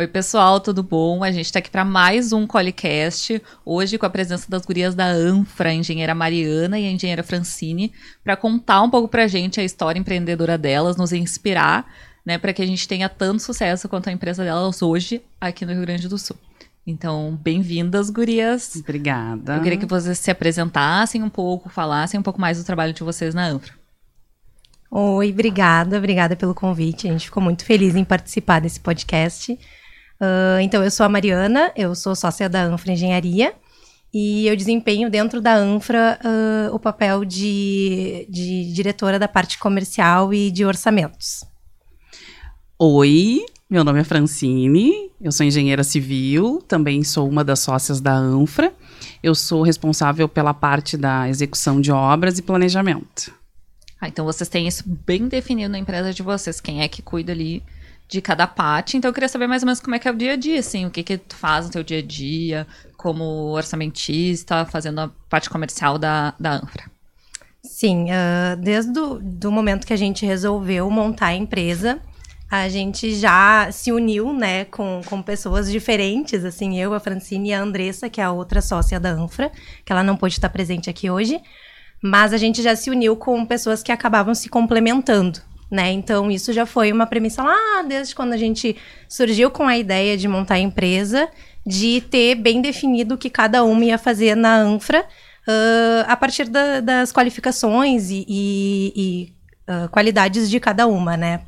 [0.00, 1.22] Oi, pessoal, tudo bom?
[1.22, 5.04] A gente está aqui para mais um Colicast, hoje com a presença das gurias da
[5.04, 7.92] Anfra, a engenheira Mariana e a engenheira Francine,
[8.24, 11.86] para contar um pouco para a gente a história empreendedora delas, nos inspirar,
[12.24, 15.72] né, para que a gente tenha tanto sucesso quanto a empresa delas hoje aqui no
[15.74, 16.38] Rio Grande do Sul.
[16.86, 18.76] Então, bem-vindas, gurias.
[18.76, 19.56] Obrigada.
[19.56, 23.04] Eu queria que vocês se apresentassem um pouco, falassem um pouco mais do trabalho de
[23.04, 23.74] vocês na Anfra.
[24.90, 27.06] Oi, obrigada, obrigada pelo convite.
[27.06, 29.58] A gente ficou muito feliz em participar desse podcast.
[30.20, 33.54] Uh, então, eu sou a Mariana, eu sou sócia da Anfra Engenharia
[34.12, 40.34] e eu desempenho dentro da Anfra uh, o papel de, de diretora da parte comercial
[40.34, 41.44] e de orçamentos.
[42.78, 48.12] Oi, meu nome é Francine, eu sou engenheira civil, também sou uma das sócias da
[48.12, 48.72] Anfra.
[49.22, 53.32] Eu sou responsável pela parte da execução de obras e planejamento.
[54.00, 57.32] Ah, então vocês têm isso bem definido na empresa de vocês, quem é que cuida
[57.32, 57.62] ali
[58.10, 58.96] de cada parte.
[58.96, 60.58] Então eu queria saber mais ou menos como é que é o dia a dia,
[60.58, 62.66] assim, o que que tu faz no teu dia a dia,
[62.96, 66.90] como orçamentista, fazendo a parte comercial da, da Anfra.
[67.62, 72.00] Sim, uh, desde o momento que a gente resolveu montar a empresa,
[72.50, 77.54] a gente já se uniu, né, com, com pessoas diferentes, assim, eu, a Francine e
[77.54, 79.52] a Andressa, que é a outra sócia da Anfra,
[79.84, 81.40] que ela não pôde estar presente aqui hoje,
[82.02, 85.92] mas a gente já se uniu com pessoas que acabavam se complementando né?
[85.92, 88.76] Então isso já foi uma premissa lá desde quando a gente
[89.08, 91.28] surgiu com a ideia de montar a empresa,
[91.64, 96.48] de ter bem definido o que cada uma ia fazer na Anfra, uh, a partir
[96.48, 99.32] da, das qualificações e, e, e
[99.70, 101.42] uh, qualidades de cada uma, né?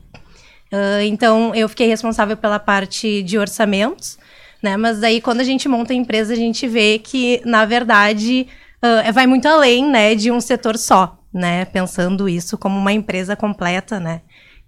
[0.72, 4.18] Uh, então eu fiquei responsável pela parte de orçamentos,
[4.62, 4.76] né?
[4.76, 8.46] Mas daí quando a gente monta a empresa a gente vê que na verdade
[9.14, 11.64] vai muito além, né, de um setor só né?
[11.64, 14.20] Pensando isso como uma empresa completa, né?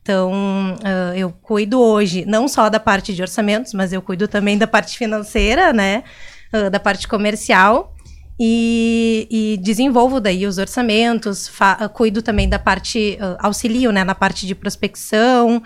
[0.05, 4.59] Então, uh, eu cuido hoje não só da parte de orçamentos, mas eu cuido também
[4.59, 6.05] da parte financeira, né?
[6.53, 7.95] Uh, da parte comercial.
[8.39, 11.49] E, e, desenvolvo daí os orçamentos,
[11.93, 15.63] cuido também da parte, uh, auxilio né, na parte de prospecção,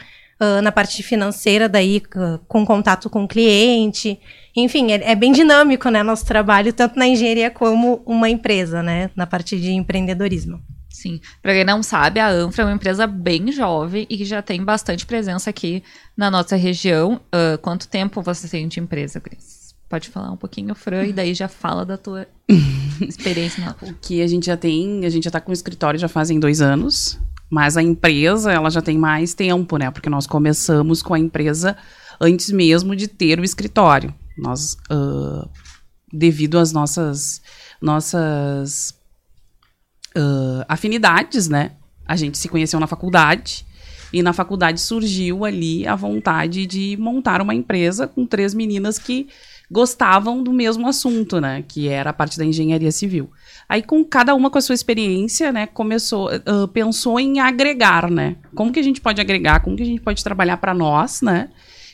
[0.63, 2.01] na parte financeira daí
[2.47, 4.21] com contato com o cliente.
[4.55, 9.11] Enfim, é, é, bem dinâmico, né, nosso trabalho, tanto na engenharia como uma empresa, né,
[9.17, 10.61] na parte de empreendedorismo.
[10.91, 11.21] Sim.
[11.43, 14.65] Para quem não sabe, a Anfra é uma empresa bem jovem e que já tem
[14.65, 15.83] bastante presença aqui
[16.17, 17.21] na nossa região.
[17.27, 19.75] Uh, quanto tempo você tem de empresa, Cris?
[19.89, 22.27] Pode falar um pouquinho, Fran, e daí já fala da tua
[23.01, 25.99] experiência na O que a gente já tem, a gente já tá com o escritório
[25.99, 27.19] já fazem dois anos,
[27.51, 29.91] mas a empresa, ela já tem mais tempo, né?
[29.91, 31.77] Porque nós começamos com a empresa
[32.21, 34.15] antes mesmo de ter o escritório.
[34.37, 35.49] Nós, uh,
[36.13, 37.41] devido às nossas,
[37.81, 38.98] nossas
[40.19, 41.73] uh, afinidades, né?
[42.07, 43.65] A gente se conheceu na faculdade
[44.13, 49.29] e na faculdade surgiu ali a vontade de montar uma empresa com três meninas que
[49.71, 51.63] gostavam do mesmo assunto, né?
[51.69, 53.31] Que era a parte da engenharia civil.
[53.69, 55.67] Aí, com cada uma com a sua experiência, né?
[55.67, 58.37] Começou, uh, pensou em agregar, né?
[58.55, 59.61] Como que a gente pode agregar?
[59.61, 61.51] Como que a gente pode trabalhar para nós, né?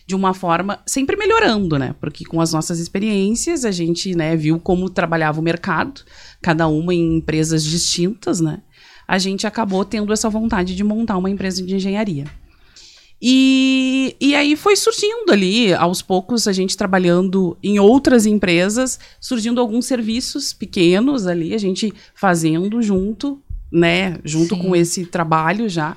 [0.07, 1.95] De uma forma sempre melhorando, né?
[2.01, 4.37] Porque com as nossas experiências a gente, né?
[4.37, 6.03] Viu como trabalhava o mercado,
[6.45, 8.61] cada uma em empresas distintas, né?
[9.09, 12.27] A gente acabou tendo essa vontade de montar uma empresa de engenharia.
[13.21, 19.59] E, e aí foi surgindo ali, aos poucos, a gente trabalhando em outras empresas, surgindo
[19.59, 24.19] alguns serviços pequenos ali, a gente fazendo junto, né?
[24.23, 24.61] Junto Sim.
[24.61, 25.97] com esse trabalho já.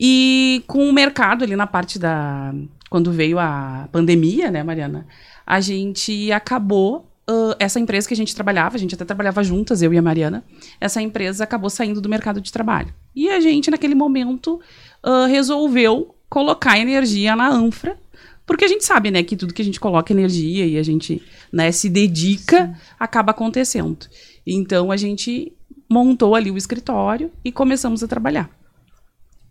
[0.00, 2.54] E com o mercado ali na parte da.
[2.88, 5.06] Quando veio a pandemia, né, Mariana?
[5.46, 9.82] A gente acabou uh, essa empresa que a gente trabalhava, a gente até trabalhava juntas,
[9.82, 10.42] eu e a Mariana,
[10.80, 12.92] essa empresa acabou saindo do mercado de trabalho.
[13.14, 14.60] E a gente, naquele momento,
[15.04, 17.98] uh, resolveu colocar energia na Anfra,
[18.46, 21.22] porque a gente sabe, né, que tudo que a gente coloca energia e a gente,
[21.52, 22.74] né, se dedica, Sim.
[22.98, 24.06] acaba acontecendo.
[24.46, 25.52] Então a gente
[25.88, 28.57] montou ali o escritório e começamos a trabalhar.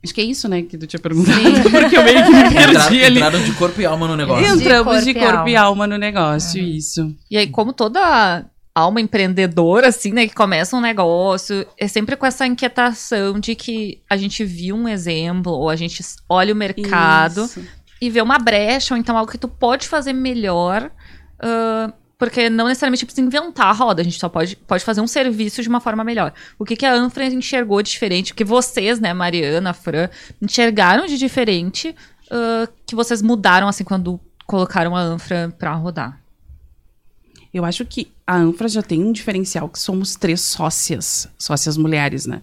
[0.04, 1.38] Acho que é isso, né, que tu tinha perguntado.
[1.70, 3.18] Porque eu meio que me perdi ali.
[3.18, 4.46] Entraram de corpo e alma no negócio.
[4.46, 5.70] Entramos de corpo, de corpo e, alma.
[5.70, 6.64] alma no negócio, é.
[6.64, 7.16] isso.
[7.30, 8.46] E aí, como toda
[8.76, 14.02] alma empreendedora, assim, né, que começa um negócio, é sempre com essa inquietação de que
[14.08, 17.66] a gente viu um exemplo, ou a gente olha o mercado isso.
[18.00, 20.92] e vê uma brecha, ou então algo que tu pode fazer melhor.
[21.40, 25.08] Uh, porque não necessariamente precisa inventar a roda, a gente só pode, pode fazer um
[25.08, 26.34] serviço de uma forma melhor.
[26.58, 30.10] O que, que a Anfra enxergou diferente, que vocês, né, Mariana, Fran,
[30.42, 31.96] enxergaram de diferente,
[32.32, 36.20] uh, que vocês mudaram, assim, quando colocaram a Anfra para rodar?
[37.54, 42.26] Eu acho que a Anfra já tem um diferencial que somos três sócias, sócias mulheres,
[42.26, 42.42] né?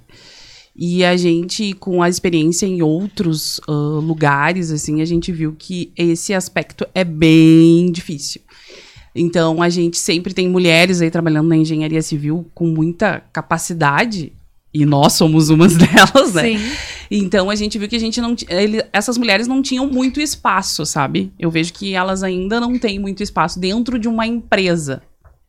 [0.77, 5.93] E a gente, com a experiência em outros uh, lugares, assim, a gente viu que
[5.97, 8.41] esse aspecto é bem difícil.
[9.15, 14.33] Então, a gente sempre tem mulheres aí trabalhando na engenharia civil com muita capacidade,
[14.75, 16.43] e nós somos umas delas, né?
[16.43, 16.77] Sim.
[17.09, 18.35] Então, a gente viu que a gente não.
[18.49, 21.33] Ele, essas mulheres não tinham muito espaço, sabe?
[21.39, 25.01] Eu vejo que elas ainda não têm muito espaço dentro de uma empresa,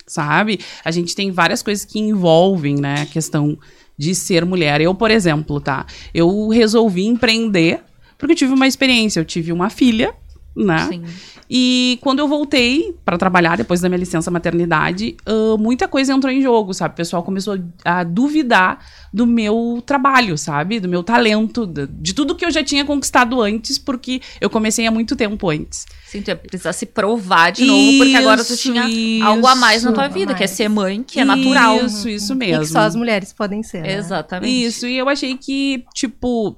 [0.05, 0.59] sabe?
[0.83, 3.57] A gente tem várias coisas que envolvem, né, a questão
[3.97, 4.79] de ser mulher.
[4.79, 5.87] Eu, por exemplo, tá?
[6.13, 7.81] Eu resolvi empreender
[8.17, 9.19] porque eu tive uma experiência.
[9.19, 10.13] Eu tive uma filha,
[10.55, 10.87] né?
[10.87, 11.03] Sim.
[11.49, 16.31] E quando eu voltei para trabalhar, depois da minha licença maternidade, uh, muita coisa entrou
[16.31, 16.93] em jogo, sabe?
[16.93, 18.79] O pessoal começou a duvidar
[19.13, 20.79] do meu trabalho, sabe?
[20.79, 24.87] Do meu talento, de, de tudo que eu já tinha conquistado antes, porque eu comecei
[24.87, 25.85] há muito tempo antes.
[26.07, 29.45] Sim, tu ia precisar se provar de novo, isso, porque agora tu tinha isso, algo
[29.45, 31.85] a mais na tua vida, que é ser mãe, que é natural.
[31.85, 32.63] Isso, isso mesmo.
[32.63, 33.81] E que só as mulheres podem ser.
[33.81, 33.97] Né?
[33.97, 34.65] Exatamente.
[34.65, 36.57] Isso, e eu achei que, tipo,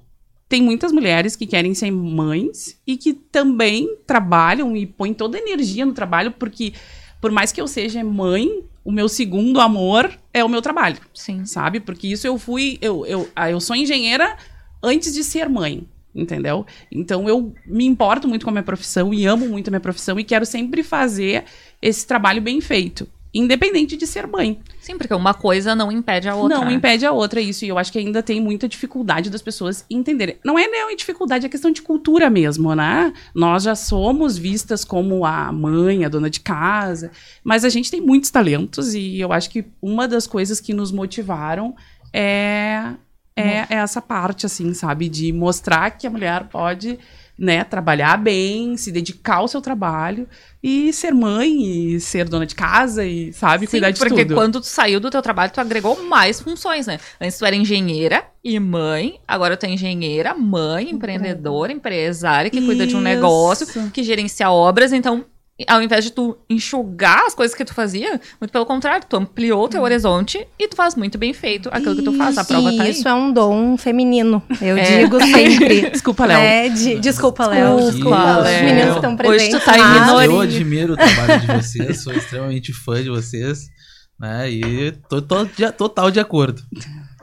[0.49, 5.41] tem muitas mulheres que querem ser mães e que também trabalham e põem toda a
[5.41, 6.73] energia no trabalho, porque
[7.19, 10.97] por mais que eu seja mãe, o meu segundo amor é o meu trabalho.
[11.13, 11.45] Sim.
[11.45, 11.79] Sabe?
[11.79, 12.77] Porque isso eu fui.
[12.81, 14.38] Eu, eu, ah, eu sou engenheira
[14.81, 15.85] antes de ser mãe.
[16.15, 16.65] Entendeu?
[16.91, 20.19] Então eu me importo muito com a minha profissão e amo muito a minha profissão
[20.19, 21.44] e quero sempre fazer
[21.79, 24.59] esse trabalho bem feito independente de ser mãe.
[24.79, 26.57] Sim, porque uma coisa não impede a outra.
[26.57, 26.74] Não né?
[26.74, 27.65] impede a outra, isso.
[27.65, 30.38] E eu acho que ainda tem muita dificuldade das pessoas entenderem.
[30.44, 33.13] Não é nem dificuldade, é questão de cultura mesmo, né?
[33.35, 37.12] Nós já somos vistas como a mãe, a dona de casa,
[37.44, 40.91] mas a gente tem muitos talentos e eu acho que uma das coisas que nos
[40.91, 41.75] motivaram
[42.13, 42.94] é,
[43.35, 45.09] é, é essa parte, assim, sabe?
[45.09, 46.97] De mostrar que a mulher pode
[47.38, 50.28] né, trabalhar bem, se dedicar ao seu trabalho
[50.62, 54.28] e ser mãe e ser dona de casa e, sabe, Sim, cuidar de porque tudo.
[54.28, 57.00] porque quando tu saiu do teu trabalho, tu agregou mais funções, né?
[57.22, 62.66] Antes tu era engenheira e mãe, agora tu é engenheira, mãe, empreendedora, empresária que Isso.
[62.66, 65.25] cuida de um negócio, que gerencia obras, então
[65.68, 69.65] ao invés de tu enxugar as coisas que tu fazia, muito pelo contrário, tu ampliou
[69.65, 69.86] o teu hum.
[69.86, 72.38] horizonte e tu faz muito bem feito aquilo que tu faz.
[72.38, 72.92] A prova tá aí.
[72.92, 75.00] Isso é um dom feminino, eu é.
[75.00, 75.89] digo sempre.
[75.89, 76.38] desculpa, Léo.
[76.38, 77.92] É, de, desculpa, Léo.
[77.92, 78.56] Desculpa, Léo.
[78.56, 79.56] Os meninos estão presentes.
[79.56, 80.27] Hoje tu tá em minoria.
[80.27, 83.68] Eu admiro o trabalho de vocês, sou extremamente fã de vocês,
[84.19, 84.51] né?
[84.51, 86.62] E tô, tô de, total de acordo.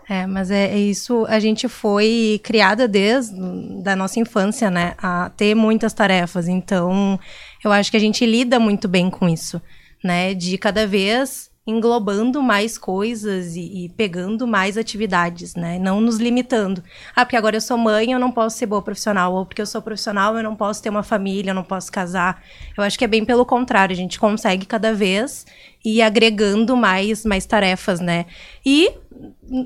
[0.09, 3.35] É, mas é, é, isso, a gente foi criada desde
[3.83, 7.19] da nossa infância, né, a ter muitas tarefas, então
[7.65, 9.61] eu acho que a gente lida muito bem com isso,
[10.03, 10.35] né?
[10.35, 15.79] De cada vez englobando mais coisas e, e, pegando mais atividades, né?
[15.79, 16.83] Não nos limitando.
[17.17, 19.33] Ah, porque agora eu sou mãe, eu não posso ser boa profissional.
[19.33, 22.43] Ou porque eu sou profissional, eu não posso ter uma família, eu não posso casar.
[22.77, 23.95] Eu acho que é bem pelo contrário.
[23.95, 25.47] A gente consegue cada vez
[25.83, 28.27] ir agregando mais, mais tarefas, né?
[28.65, 28.91] E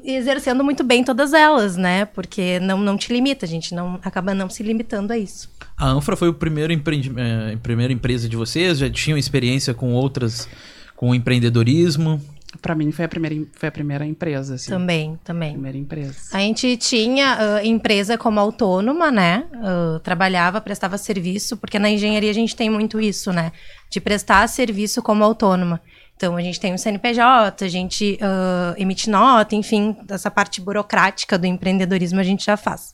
[0.04, 2.04] exercendo muito bem todas elas, né?
[2.04, 5.50] Porque não, não te limita, a gente não acaba não se limitando a isso.
[5.76, 8.78] A Anfra foi o primeiro empreende, eh, primeira empresa de vocês?
[8.78, 10.48] Já tinham experiência com outras,
[10.96, 12.20] com empreendedorismo?
[12.62, 14.70] Para mim foi a primeira, foi a primeira empresa, assim.
[14.70, 15.52] Também, também.
[15.52, 16.16] Primeira empresa.
[16.32, 19.44] A gente tinha uh, empresa como autônoma, né?
[19.54, 23.52] Uh, trabalhava, prestava serviço, porque na engenharia a gente tem muito isso, né?
[23.90, 25.80] De prestar serviço como autônoma.
[26.18, 31.38] Então, a gente tem o CNPJ, a gente uh, emite nota, enfim, essa parte burocrática
[31.38, 32.92] do empreendedorismo a gente já faz.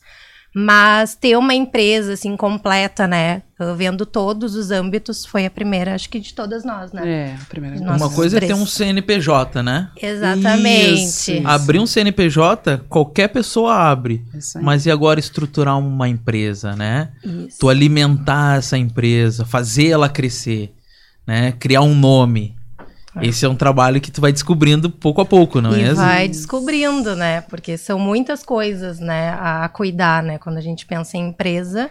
[0.54, 3.42] Mas ter uma empresa, assim, completa, né?
[3.76, 7.02] Vendo todos os âmbitos, foi a primeira, acho que de todas nós, né?
[7.04, 7.76] É, a primeira.
[7.80, 9.90] Uma coisa é ter um CNPJ, né?
[10.00, 11.38] Exatamente.
[11.38, 11.46] Isso.
[11.48, 14.22] Abrir um CNPJ, qualquer pessoa abre.
[14.62, 17.08] Mas e agora estruturar uma empresa, né?
[17.24, 17.58] Isso.
[17.58, 20.72] Tu alimentar essa empresa, fazer ela crescer,
[21.26, 21.52] né?
[21.52, 22.54] Criar um nome.
[23.16, 23.26] É.
[23.26, 25.94] Esse é um trabalho que tu vai descobrindo pouco a pouco, não e é?
[25.94, 27.42] vai descobrindo, né?
[27.42, 30.38] Porque são muitas coisas, né, a cuidar, né?
[30.38, 31.90] Quando a gente pensa em empresa,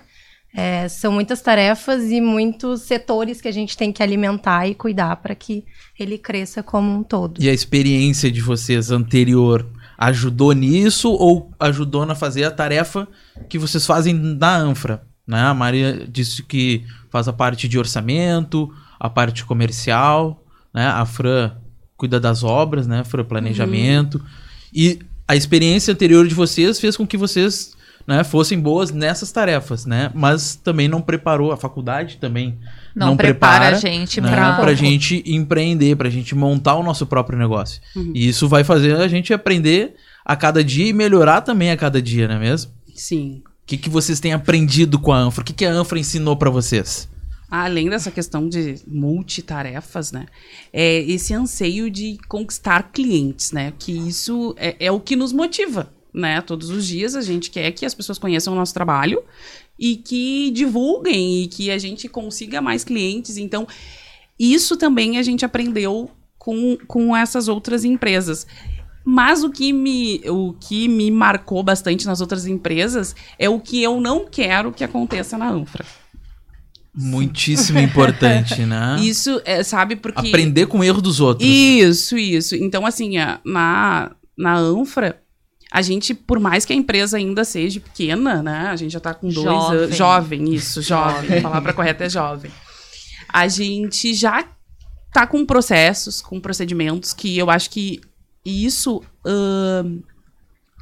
[0.53, 5.15] é, são muitas tarefas e muitos setores que a gente tem que alimentar e cuidar
[5.15, 5.65] para que
[5.97, 7.41] ele cresça como um todo.
[7.41, 9.65] E a experiência de vocês anterior
[9.97, 13.07] ajudou nisso ou ajudou na fazer a tarefa
[13.47, 15.03] que vocês fazem na Anfra?
[15.25, 15.39] Né?
[15.39, 20.42] A Maria disse que faz a parte de orçamento, a parte comercial
[20.73, 20.87] né?
[20.87, 21.51] A Fran
[21.95, 23.03] cuida das obras, né?
[23.03, 24.15] Fran planejamento.
[24.15, 24.23] Uhum.
[24.73, 27.73] E a experiência anterior de vocês fez com que vocês
[28.05, 30.11] né, fossem boas nessas tarefas, né?
[30.13, 32.57] Mas também não preparou a faculdade também
[32.95, 36.75] não, não prepara, prepara a gente né, para a gente empreender, para a gente montar
[36.75, 37.81] o nosso próprio negócio.
[37.95, 38.11] Uhum.
[38.13, 42.01] E isso vai fazer a gente aprender a cada dia e melhorar também a cada
[42.01, 42.71] dia, não é mesmo?
[42.93, 43.41] Sim.
[43.45, 45.41] O que, que vocês têm aprendido com a Anfra?
[45.41, 47.09] O que, que a Anfra ensinou para vocês?
[47.53, 50.25] Além dessa questão de multitarefas, né?
[50.73, 53.71] É esse anseio de conquistar clientes, né?
[53.77, 56.41] Que isso é, é o que nos motiva, né?
[56.41, 59.21] Todos os dias a gente quer que as pessoas conheçam o nosso trabalho
[59.77, 63.37] e que divulguem e que a gente consiga mais clientes.
[63.37, 63.67] Então,
[64.39, 68.47] isso também a gente aprendeu com, com essas outras empresas.
[69.05, 73.83] Mas o que, me, o que me marcou bastante nas outras empresas é o que
[73.83, 75.85] eu não quero que aconteça na Anfra.
[76.95, 78.97] Muitíssimo importante, né?
[79.01, 80.27] Isso, é, sabe, porque...
[80.27, 81.47] Aprender com o erro dos outros.
[81.47, 82.55] Isso, isso.
[82.55, 85.19] Então, assim, na, na Anfra,
[85.71, 88.67] a gente, por mais que a empresa ainda seja pequena, né?
[88.67, 89.77] A gente já tá com dois Jovem.
[89.79, 89.95] anos.
[89.95, 91.39] Jovem, isso, jovem.
[91.39, 92.51] A palavra correta é jovem.
[93.27, 94.45] A gente já
[95.11, 97.99] tá com processos, com procedimentos que eu acho que
[98.45, 99.01] isso.
[99.25, 100.01] ahn,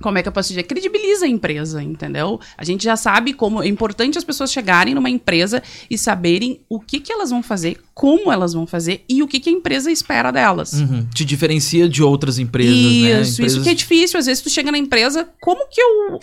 [0.02, 0.64] como é que eu posso dizer?
[0.64, 2.40] Credibiliza a empresa, entendeu?
[2.58, 6.80] A gente já sabe como é importante as pessoas chegarem numa empresa e saberem o
[6.80, 9.92] que, que elas vão fazer, como elas vão fazer e o que, que a empresa
[9.92, 10.74] espera delas.
[10.74, 11.08] Uhum.
[11.14, 13.22] Te diferencia de outras empresas, Isso, né?
[13.22, 14.20] isso Empresas- que é difícil.
[14.20, 16.20] Às vezes tu chega na empresa, como que eu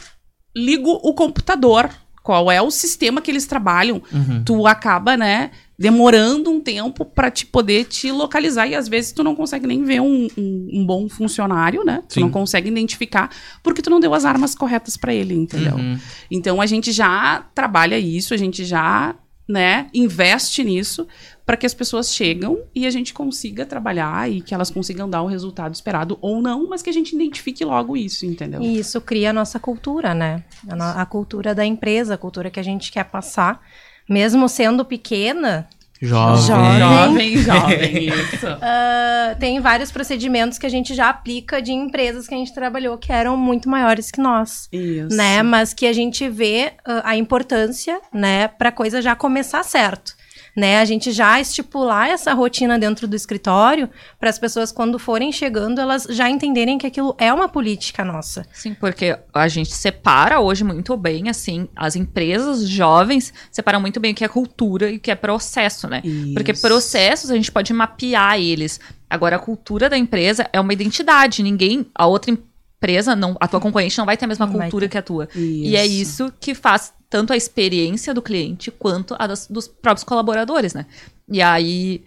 [0.57, 1.89] ligo o computador?
[2.23, 4.03] Qual é o sistema que eles trabalham?
[4.13, 4.43] Uhum.
[4.45, 9.23] Tu acaba, né, demorando um tempo pra te poder te localizar e às vezes tu
[9.23, 12.03] não consegue nem ver um, um- um bom funcionário, né?
[12.09, 12.21] Tu Sim.
[12.21, 13.31] não consegue identificar
[13.63, 15.77] porque tu não deu as armas corretas pra ele, entendeu?
[15.77, 15.97] Uhum.
[16.31, 19.15] Então a gente já trabalha isso, a gente já,
[19.49, 21.07] né, investe nisso
[21.47, 25.23] para que as pessoas chegam e a gente consiga trabalhar e que elas consigam dar
[25.23, 28.61] o resultado esperado ou não, mas que a gente identifique logo isso, entendeu?
[28.61, 30.43] E isso cria a nossa cultura, né?
[30.69, 33.63] A, a cultura da empresa, a cultura que a gente quer passar.
[34.09, 35.69] Mesmo sendo pequena,
[36.01, 36.43] Jovem.
[36.43, 36.79] Jovem.
[36.79, 38.47] Jovem, jovem, isso.
[38.63, 42.97] ah, tem vários procedimentos que a gente já aplica de empresas que a gente trabalhou
[42.97, 44.69] que eram muito maiores que nós.
[44.73, 45.17] Isso.
[45.17, 50.17] Né, mas que a gente vê ah, a importância, né, para coisa já começar certo,
[50.59, 50.81] né?
[50.81, 53.89] A gente já estipular essa rotina dentro do escritório
[54.19, 58.45] para as pessoas quando forem chegando elas já entenderem que aquilo é uma política nossa.
[58.53, 64.11] Sim, porque a gente separa hoje muito bem, assim, as empresas jovens separam muito bem
[64.11, 66.03] o que é cultura e o que é processo, né?
[66.35, 66.63] Porque Isso.
[66.63, 68.81] processos a gente pode mapear eles.
[69.09, 71.41] Agora, a cultura da empresa é uma identidade.
[71.41, 74.89] Ninguém, a outra empresa, não, a tua concorrente não vai ter a mesma Não cultura
[74.89, 75.29] que a tua.
[75.37, 80.05] E é isso que faz tanto a experiência do cliente quanto a das- dos próprios
[80.05, 80.87] colaboradores, né?
[81.31, 82.05] E aí,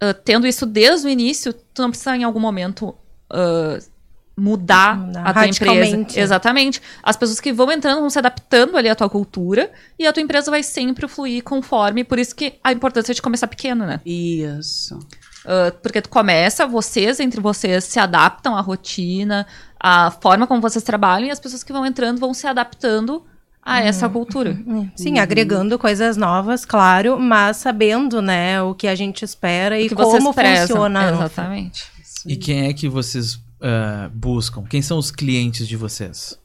[0.00, 2.94] ah, tendo isso desde o início, tu não precisa em algum momento
[3.30, 3.78] ah,
[4.36, 6.20] mudar Mudar a tua empresa.
[6.20, 6.82] Exatamente.
[7.02, 10.22] As pessoas que vão entrando vão se adaptando ali à tua cultura e a tua
[10.22, 12.02] empresa vai sempre fluir conforme.
[12.02, 14.00] Por isso que a importância de começar pequeno, né?
[14.04, 14.98] Isso.
[15.46, 19.46] Ah, porque tu começa, vocês, entre vocês, se adaptam à rotina,
[19.78, 23.24] à forma como vocês trabalham, e as pessoas que vão entrando vão se adaptando
[23.64, 23.86] a Uhum.
[23.86, 24.58] essa cultura.
[24.94, 30.32] Sim, agregando coisas novas, claro, mas sabendo, né, o que a gente espera e como
[30.32, 31.00] funciona.
[31.00, 31.24] a Anfa.
[31.24, 31.84] Exatamente.
[32.26, 34.62] E quem é que vocês ah, buscam?
[34.68, 36.38] Quem são os clientes de vocês?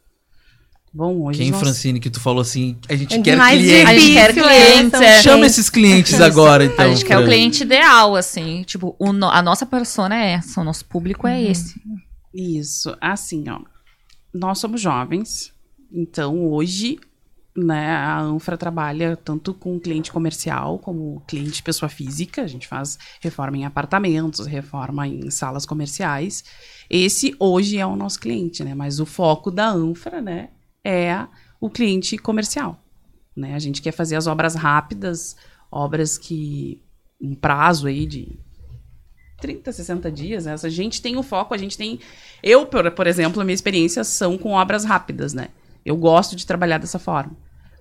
[0.92, 3.88] Bom, hoje Quem, nós- Francine, que tu falou assim, a gente É quer clientes.
[3.88, 5.22] A gente quer Difícil clientes, é.
[5.22, 6.84] Chama esses clientes agora, então.
[6.86, 8.64] a gente quer o cliente ideal, assim.
[8.64, 11.34] Tipo, o no- a nossa persona é essa, o nosso público Uhum.
[11.34, 11.80] é esse.
[12.34, 13.60] Isso, assim, ó.
[14.34, 15.54] Nós somos jovens,
[15.94, 16.98] então hoje,
[17.56, 22.44] né, a Anfra trabalha tanto com cliente comercial como cliente pessoa física.
[22.44, 26.44] A gente faz reforma em apartamentos, reforma em salas comerciais.
[26.90, 28.74] Esse hoje é o nosso cliente, né?
[28.74, 30.50] Mas o foco da Anfra, né,
[30.84, 31.28] é
[31.60, 32.82] o cliente comercial.
[33.36, 33.56] Né?
[33.56, 35.36] A gente quer fazer as obras rápidas,
[35.72, 36.82] obras que
[37.22, 38.40] um prazo aí de
[39.40, 40.56] 30, 60 dias, né?
[40.62, 42.00] A gente tem o foco, a gente tem.
[42.44, 45.50] Eu, por, por exemplo, a minha experiência são com obras rápidas, né?
[45.90, 47.36] Eu gosto de trabalhar dessa forma.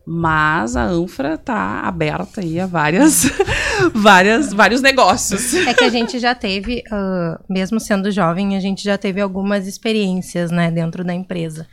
[0.07, 3.31] Mas a Anfra tá aberta aí a várias,
[3.93, 5.53] várias, vários negócios.
[5.53, 9.67] É que a gente já teve, ah, mesmo sendo jovem, a gente já teve algumas
[9.67, 11.67] experiências, né, dentro da empresa.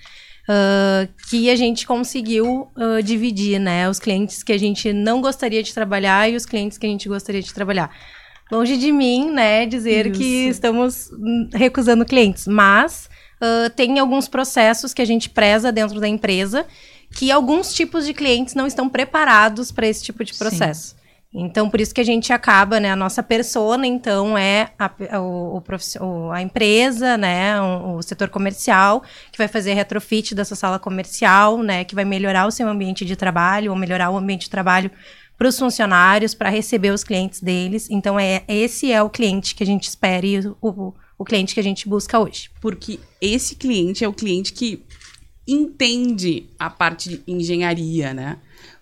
[0.49, 5.63] ah, que a gente conseguiu ah, dividir, né, os clientes que a gente não gostaria
[5.63, 7.89] de trabalhar e os clientes que a gente gostaria de trabalhar.
[8.51, 10.49] Longe de mim, né, dizer que Isso.
[10.49, 13.09] estamos hum, recusando clientes, mas
[13.41, 16.65] ah, tem alguns processos que a gente preza dentro da empresa
[17.15, 20.39] que alguns tipos de clientes não estão preparados para esse tipo de Sim.
[20.39, 20.95] processo.
[21.37, 22.89] Então, por isso que a gente acaba, né?
[22.91, 25.61] A nossa persona, então, é a, o,
[25.99, 27.59] o- a empresa, né?
[27.61, 31.83] O, o setor comercial, que vai fazer retrofit dessa sala comercial, né?
[31.83, 34.89] Que vai melhorar o seu ambiente de trabalho, ou melhorar o ambiente de trabalho
[35.37, 37.89] para os funcionários, para receber os clientes deles.
[37.89, 41.53] Então, é esse é o cliente que a gente espera e o, o, o cliente
[41.53, 42.49] que a gente busca hoje.
[42.61, 44.83] Porque esse cliente é o cliente que
[45.47, 48.37] entende a parte de engenharia, né?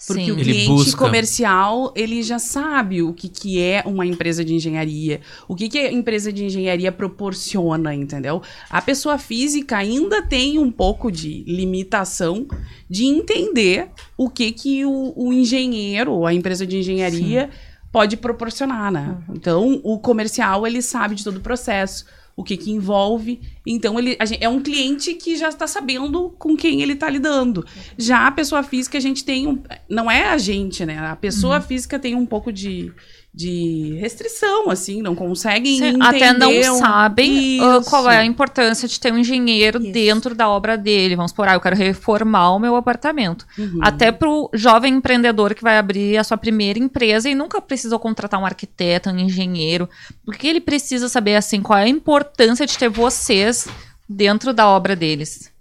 [0.06, 0.32] Porque Sim.
[0.32, 0.98] o Ele cliente busca.
[0.98, 5.78] comercial, ele já sabe o que, que é uma empresa de engenharia, o que, que
[5.80, 8.42] a empresa de engenharia proporciona, entendeu?
[8.70, 12.48] A pessoa física ainda tem um pouco de limitação
[12.90, 17.50] de entender o que, que o, o engenheiro, a empresa de engenharia,
[17.92, 19.18] pode proporcionar, né?
[19.30, 23.40] Então, o comercial, ele sabe de todo o processo, o que que envolve.
[23.66, 27.66] Então, ele gente- é um cliente que já está sabendo com quem ele está lidando.
[27.98, 29.62] Já a pessoa física, a gente tem um...
[29.90, 30.98] Não é a gente, né?
[30.98, 32.92] A pessoa física tem um pouco de,
[33.34, 36.06] de restrição, assim, não conseguem Sim, entender...
[36.06, 38.32] até não um- sabem ah, qual é a Isso.
[38.32, 39.92] importância de ter um engenheiro Isso.
[39.92, 41.16] dentro da obra dele.
[41.16, 43.48] Vamos por aí, eu quero reformar o meu apartamento.
[43.58, 43.80] Uhum.
[43.82, 48.40] Até pro jovem empreendedor que vai abrir a sua primeira empresa e nunca precisou contratar
[48.40, 49.90] um arquiteto, um engenheiro.
[50.28, 53.68] O que ele precisa saber, assim, qual é a importância de ter vocês
[54.08, 55.52] dentro da obra deles?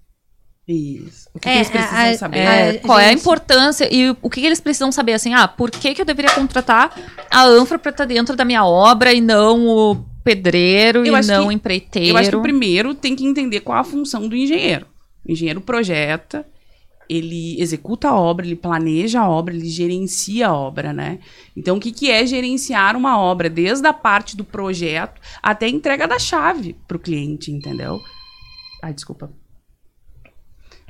[0.73, 1.29] Isso.
[1.35, 2.39] O que, É, que eles precisam a- saber?
[2.39, 5.35] É, A qual é a gente- importância e o que, que eles precisam saber, assim,
[5.35, 6.95] ah, por que, que eu deveria contratar
[7.31, 11.43] a Anfra para estar dentro da minha obra e não o pedreiro Eu e não
[11.43, 12.09] que- o empreiteiro?
[12.11, 14.87] Eu acho que primeiro tem que entender qual a função do engenheiro.
[15.27, 16.45] O engenheiro projeta,
[17.09, 21.19] ele executa a obra, ele planeja a obra, ele gerencia a obra, né?
[21.57, 23.51] Então, o que, que é gerenciar uma obra?
[23.51, 27.99] Desde a parte do projeto até a entrega da chave para o cliente, entendeu?
[28.83, 29.31] Ai, desculpa.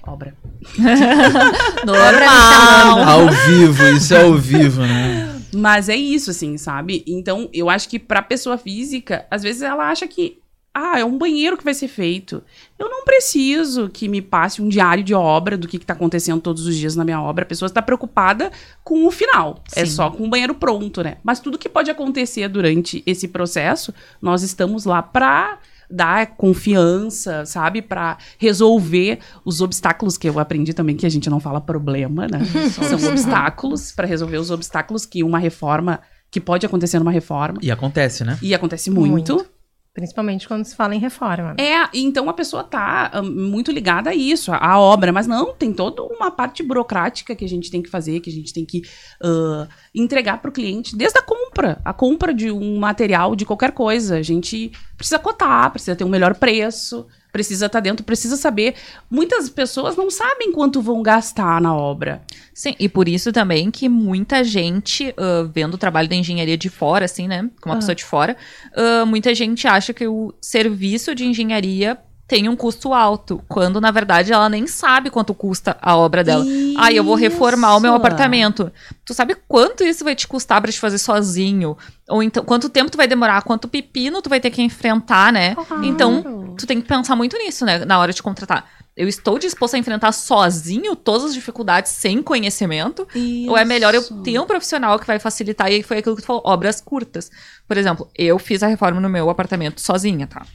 [0.07, 0.35] Obra.
[1.87, 3.09] Normal.
[3.09, 5.41] Ao vivo, isso é ao vivo, né?
[5.55, 7.05] Mas é isso, assim, sabe?
[7.07, 10.39] Então, eu acho que pra pessoa física, às vezes ela acha que,
[10.75, 12.43] ah, é um banheiro que vai ser feito.
[12.79, 16.41] Eu não preciso que me passe um diário de obra do que, que tá acontecendo
[16.41, 17.45] todos os dias na minha obra.
[17.45, 18.51] A pessoa está preocupada
[18.83, 19.63] com o final.
[19.77, 19.93] É Sim.
[19.93, 21.19] só com o banheiro pronto, né?
[21.23, 25.59] Mas tudo que pode acontecer durante esse processo, nós estamos lá pra
[25.93, 27.83] dar confiança, sabe?
[27.83, 32.41] Pra resolver os obstáculos que eu aprendi também que a gente não fala problema, né?
[32.71, 37.71] São obstáculos pra resolver os obstáculos que uma reforma que pode acontecer numa reforma E
[37.71, 38.39] acontece, né?
[38.41, 39.11] e acontece muito.
[39.11, 39.47] Muito.
[39.95, 41.55] Principalmente quando se fala em reforma.
[41.55, 41.57] né?
[41.59, 45.55] É, então a pessoa tá ah, muito ligada a isso, a, a obra, mas não,
[45.55, 48.65] tem toda uma parte burocrática que a gente tem que fazer, que a gente tem
[48.65, 48.83] que
[49.23, 53.73] ah, entregar para o cliente, desde a compra, a compra de um material, de qualquer
[53.73, 54.17] coisa.
[54.17, 58.75] A gente precisa cotar, precisa ter um melhor preço, precisa estar dentro, precisa saber.
[59.11, 62.23] Muitas pessoas não sabem quanto vão gastar na obra.
[62.53, 66.69] Sim, e por isso também que muita gente, ah, vendo o trabalho da engenharia de
[66.69, 67.49] fora, assim, né?
[67.61, 67.79] Como uma Ah.
[67.79, 68.37] pessoa de fora,
[68.77, 73.91] ah, muita gente acha que o serviço de engenharia tem um custo alto, quando na
[73.91, 76.45] verdade ela nem sabe quanto custa a obra dela.
[76.79, 77.99] Ah, eu vou reformar o meu Isso.
[77.99, 78.73] apartamento.
[79.05, 81.77] Tu sabe quanto isso vai te custar pra te fazer sozinho?
[82.09, 83.43] Ou então, quanto tempo tu vai demorar?
[83.43, 85.55] Quanto pepino tu vai ter que enfrentar, né?
[85.55, 85.85] Claro.
[85.85, 87.85] Então, tu tem que pensar muito nisso, né?
[87.85, 88.67] Na hora de contratar.
[88.97, 93.07] Eu estou disposto a enfrentar sozinho todas as dificuldades sem conhecimento?
[93.49, 94.23] Ou é melhor eu Isso.
[94.23, 95.71] ter um profissional que vai facilitar?
[95.71, 97.31] E aí foi aquilo que tu falou, obras curtas.
[97.67, 100.47] Por exemplo, eu fiz a reforma no meu apartamento sozinha, tá?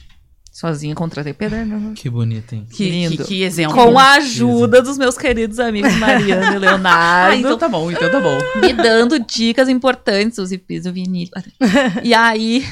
[0.58, 1.92] Sozinha, contratei pedreiro.
[1.94, 2.66] Que bonito, hein?
[2.68, 3.18] Que, Lindo.
[3.18, 3.76] que, que exemplo.
[3.76, 7.32] Com a ajuda dos meus queridos amigos Mariana e Leonardo.
[7.32, 8.36] Ah, então tá bom, então tá bom.
[8.60, 11.28] me dando dicas importantes, use piso vinil.
[12.02, 12.66] E aí,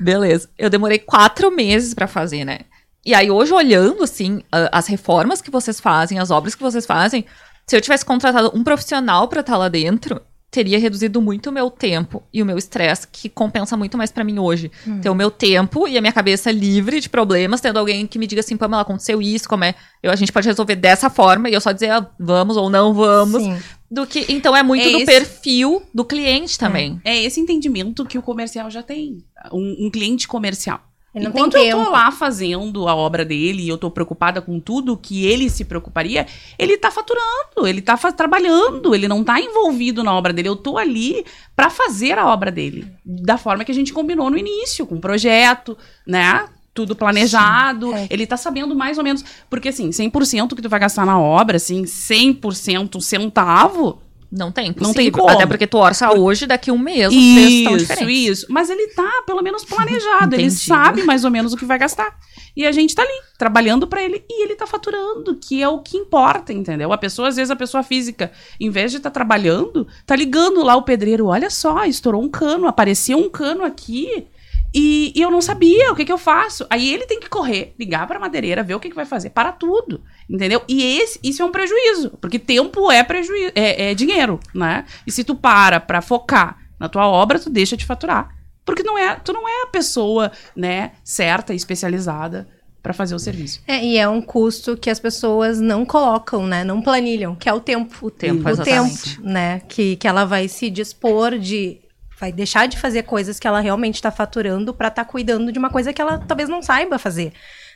[0.00, 0.48] beleza.
[0.56, 2.60] Eu demorei quatro meses pra fazer, né?
[3.04, 7.26] E aí, hoje, olhando, assim, as reformas que vocês fazem, as obras que vocês fazem,
[7.66, 11.70] se eu tivesse contratado um profissional pra estar lá dentro, teria reduzido muito o meu
[11.70, 14.70] tempo e o meu estresse, que compensa muito mais pra mim hoje.
[15.00, 18.26] Ter o meu tempo e a minha cabeça livre de problemas, tendo alguém que me
[18.26, 19.74] diga assim, Pamela, aconteceu isso, como é?
[20.02, 22.92] Eu, a gente pode resolver dessa forma, e eu só dizer, ah, vamos ou não
[22.92, 23.42] vamos.
[23.42, 23.56] Sim.
[23.90, 27.00] Do que, então é muito É do esse- perfil do cliente também.
[27.04, 29.24] É esse entendimento que o comercial já tem.
[29.52, 30.80] Um, um cliente comercial.
[31.14, 35.26] Enquanto eu tô lá fazendo a obra dele e eu tô preocupada com tudo que
[35.26, 36.26] ele se preocuparia,
[36.58, 40.48] ele tá faturando, ele tá fa- trabalhando, ele não tá envolvido na obra dele.
[40.48, 42.86] Eu tô ali pra fazer a obra dele.
[43.04, 46.46] Da forma que a gente combinou no início, com o projeto, né?
[46.72, 47.92] Tudo planejado.
[47.92, 48.06] É.
[48.08, 49.22] Ele tá sabendo mais ou menos.
[49.50, 54.00] Porque, assim, 100% que tu vai gastar na obra, assim, 100% um centavo,
[54.34, 55.28] Não tem, Não tem como.
[55.28, 58.28] Até porque tu orça hoje, daqui um mês, os preços estão Isso, diferentes.
[58.28, 58.46] isso.
[58.48, 60.34] Mas ele tá, pelo menos, planejado.
[60.34, 62.16] ele sabe mais ou menos o que vai gastar.
[62.56, 64.24] E a gente tá ali, trabalhando pra ele.
[64.30, 66.94] E ele tá faturando, que é o que importa, entendeu?
[66.94, 70.76] A pessoa, às vezes, a pessoa física, em vez de estar trabalhando, tá ligando lá
[70.76, 71.26] o pedreiro.
[71.26, 74.26] Olha só, estourou um cano, apareceu um cano aqui.
[74.74, 76.66] E, e eu não sabia, o que que eu faço?
[76.70, 79.30] Aí ele tem que correr, ligar pra madeireira, ver o que que vai fazer.
[79.30, 80.62] Para tudo, entendeu?
[80.66, 84.86] E esse, isso é um prejuízo, porque tempo é prejuízo, é, é dinheiro, né?
[85.06, 88.34] E se tu para pra focar na tua obra, tu deixa de faturar.
[88.64, 92.48] Porque não é, tu não é a pessoa, né, certa e especializada
[92.82, 93.60] para fazer o serviço.
[93.66, 96.64] É, e é um custo que as pessoas não colocam, né?
[96.64, 98.06] Não planilham, que é o tempo.
[98.06, 99.16] O tempo, o exatamente.
[99.16, 99.60] tempo, né?
[99.68, 101.78] Que, que ela vai se dispor de.
[102.22, 105.58] Vai deixar de fazer coisas que ela realmente está faturando para estar tá cuidando de
[105.58, 107.32] uma coisa que ela talvez não saiba fazer.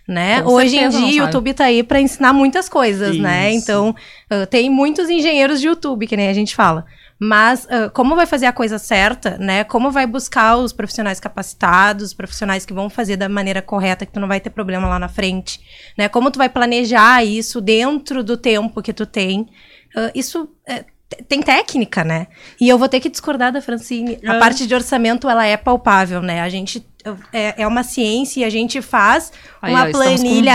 [0.07, 0.41] Né?
[0.41, 1.27] Com Hoje em dia, o.
[1.27, 3.51] YouTube tá aí para ensinar muitas coisas, né?
[3.51, 3.65] Isso.
[3.65, 3.93] Então,
[4.31, 6.87] ah, tem muitos engenheiros de YouTube, que nem a gente fala.
[7.19, 9.65] Mas ah, como vai fazer a coisa certa, né?
[9.65, 14.13] Como vai buscar os profissionais capacitados, os profissionais que vão fazer da maneira correta, que
[14.13, 15.59] tu não vai ter problema lá na frente,
[15.99, 16.09] né?
[16.09, 19.49] Como tu vai planejar isso dentro do tempo que tu tem.
[19.97, 20.85] Ah, isso é,
[21.29, 22.27] tem técnica, né?
[22.61, 24.19] E eu vou ter que discordar da Francine.
[24.27, 24.39] A Ah.
[24.39, 26.41] parte de orçamento, ela é palpável, né?
[26.41, 26.85] A gente
[27.33, 29.31] é, é uma ciência e a gente faz
[29.63, 30.55] uma planilha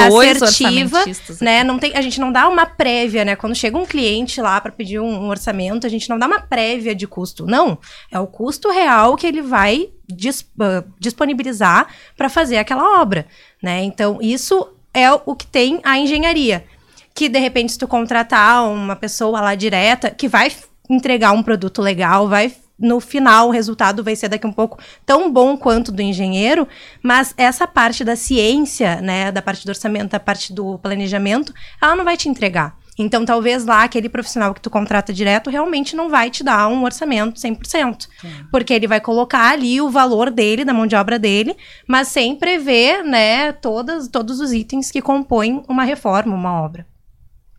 [0.58, 1.00] assertiva,
[1.46, 1.64] né?
[1.64, 3.38] Não tem, a gente não dá uma prévia, né?
[3.38, 6.42] Quando chega um cliente lá para pedir um, um orçamento, a gente não dá uma
[6.42, 7.46] prévia de custo.
[7.46, 7.78] Não,
[8.12, 11.88] é o custo real que ele vai dis- ah, disponibilizar
[12.18, 13.26] para fazer aquela obra,
[13.64, 13.82] né?
[13.84, 16.66] Então, isso é o que tem a engenharia.
[17.13, 20.52] Que de repente, se tu contratar uma pessoa lá direta, que vai
[20.89, 25.32] entregar um produto legal, vai no final o resultado vai ser daqui um pouco tão
[25.32, 26.67] bom quanto do engenheiro,
[27.04, 31.95] mas essa parte da ciência, né, da parte do orçamento, da parte do planejamento, ela
[31.95, 32.76] não vai te entregar.
[32.97, 36.84] Então, talvez lá aquele profissional que tu contrata direto realmente não vai te dar um
[36.84, 38.08] orçamento 100%.
[38.52, 41.56] Porque ele vai colocar ali o valor dele, da mão de obra dele,
[41.88, 46.86] mas sem prever, né, todas, todos os itens que compõem uma reforma, uma obra.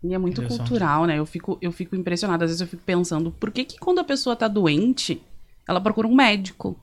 [0.04, 1.18] E é muito cultural, né?
[1.18, 2.44] Eu fico, eu fico impressionada.
[2.44, 5.22] Às vezes eu fico pensando, por que que quando a pessoa tá doente,
[5.68, 6.76] ela procura um médico?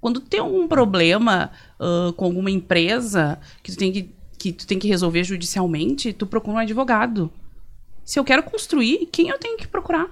[0.00, 4.78] Quando tem algum problema ah, com alguma empresa que tu, tem que, que tu tem
[4.78, 7.30] que resolver judicialmente, tu procura um advogado.
[8.04, 10.08] Se eu quero construir, quem eu tenho que procurar?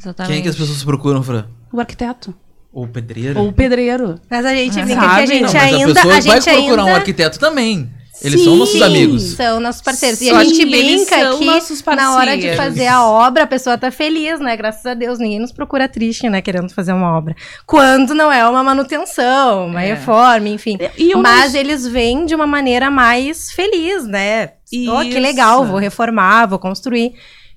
[0.00, 0.32] Exatamente.
[0.32, 1.46] Quem é que as pessoas procuram, Fran?
[1.70, 2.34] O arquiteto.
[2.72, 3.38] Ou pedreiro?
[3.40, 4.18] Ou o pedreiro.
[4.30, 5.84] Mas a gente Ah, brinca que a gente Não, mas ainda.
[5.84, 6.98] a pessoa a vai gente procurar um ainda...
[6.98, 7.90] arquiteto também.
[8.22, 8.82] Eles são nossos Sim.
[8.84, 9.22] amigos.
[9.32, 10.20] São nossos parceiros.
[10.20, 13.90] E Só a gente brinca que na hora de fazer a obra, a pessoa tá
[13.90, 14.56] feliz, né?
[14.56, 16.40] Graças a Deus, ninguém nos procura triste, né?
[16.40, 17.34] Querendo fazer uma obra.
[17.66, 19.94] Quando não é uma manutenção, uma É.
[19.94, 20.78] reforma, enfim.
[20.96, 24.52] E Mas não- eles vêm de uma maneira mais feliz, né?
[24.88, 25.18] Oh, que Isso.
[25.20, 27.12] legal, vou reformar, vou construir.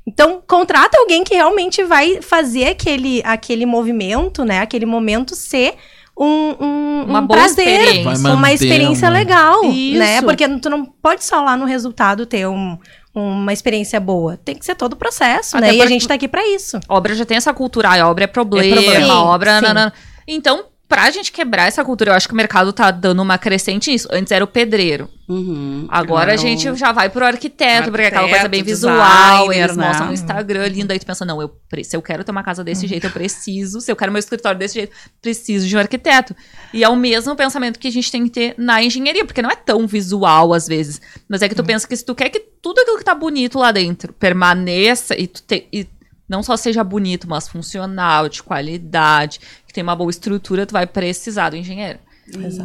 [0.05, 4.59] Então, contrata alguém que realmente vai fazer aquele, aquele movimento, né?
[4.59, 5.75] Aquele momento ser
[6.19, 8.33] um, um, Uma um boa prazer, experiência.
[8.33, 9.99] Uma experiência legal, Isso.
[9.99, 10.21] né?
[10.21, 12.77] Porque tu não pode só lá no resultado ter um-
[13.13, 14.37] uma experiência boa.
[14.37, 15.75] Tem que ser todo o processo, Até né?
[15.75, 16.79] E a gente tá aqui pra isso.
[16.87, 19.13] A obra já tem essa cultura, a obra é problema, É problema.
[19.13, 19.53] a obra...
[19.53, 19.65] Sim, sim.
[19.67, 19.93] nanana.
[20.27, 23.91] Então, pra gente quebrar essa cultura, eu acho que o mercado tá dando uma crescente
[23.91, 24.07] nisso.
[24.11, 25.09] Antes era o pedreiro.
[25.27, 25.85] Uhum.
[25.89, 29.63] Agora a gente já vai pro arquiteto, porque é aquela coisa bem Arquiteto, visual, designer,
[29.65, 29.87] eles né?
[29.87, 32.63] mostram no Instagram lindo, aí tu pensa, não, eu, se eu quero ter uma casa
[32.63, 36.33] desse jeito, eu preciso, se eu quero meu escritório desse jeito, preciso de um arquiteto.
[36.73, 39.51] E é o mesmo pensamento que a gente tem que ter na engenharia, porque não
[39.51, 42.39] é tão visual às vezes, mas é que tu pensa que se tu quer que
[42.39, 45.87] tudo aquilo que tá bonito lá dentro permaneça e tu te, e
[46.27, 49.39] não só seja bonito, mas funcional, de qualidade,
[49.77, 51.99] tem uma boa estrutura, tu vai precisar do engenheiro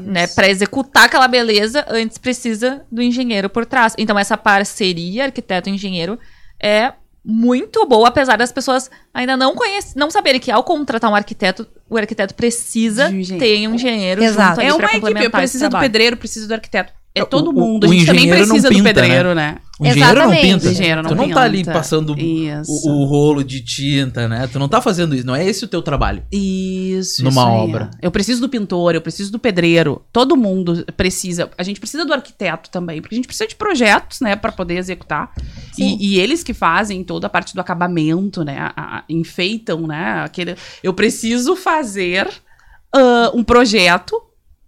[0.02, 3.94] né, para executar aquela beleza, antes precisa do engenheiro por trás.
[3.98, 6.18] Então essa parceria arquiteto e engenheiro
[6.60, 6.92] é
[7.24, 11.66] muito boa, apesar das pessoas ainda não conhecer, não saberem que ao contratar um arquiteto,
[11.88, 14.60] o arquiteto precisa um ter um engenheiro Exato.
[14.60, 16.92] É uma equipe, precisa do pedreiro, precisa do arquiteto.
[17.14, 17.86] É O- todo o- mundo.
[17.86, 19.58] o a gente também engenheiro não precisa do pinta, pedreiro, né?
[19.82, 20.70] O engenheiro não pinta.
[20.70, 21.72] Engenheiro não tu não tá ali pinta.
[21.72, 22.88] passando Isso.
[22.88, 24.46] o, o rolo de tinta, né?
[24.50, 25.26] Tu não tá fazendo isso.
[25.26, 26.22] Não é esse o teu trabalho.
[26.32, 27.22] Isso.
[27.24, 27.90] Numa isso obra.
[28.00, 30.02] Eu preciso do pintor, eu preciso do pedreiro.
[30.12, 31.50] Todo mundo precisa.
[31.58, 34.76] A gente precisa do arquiteto também, porque a gente precisa de projetos, né, para poder
[34.76, 35.32] executar.
[35.78, 40.22] E, e eles que fazem toda a parte do acabamento, né, a- a- enfeitam, né,
[40.24, 40.54] aquele.
[40.82, 42.28] Eu preciso fazer
[42.94, 44.20] ah, um projeto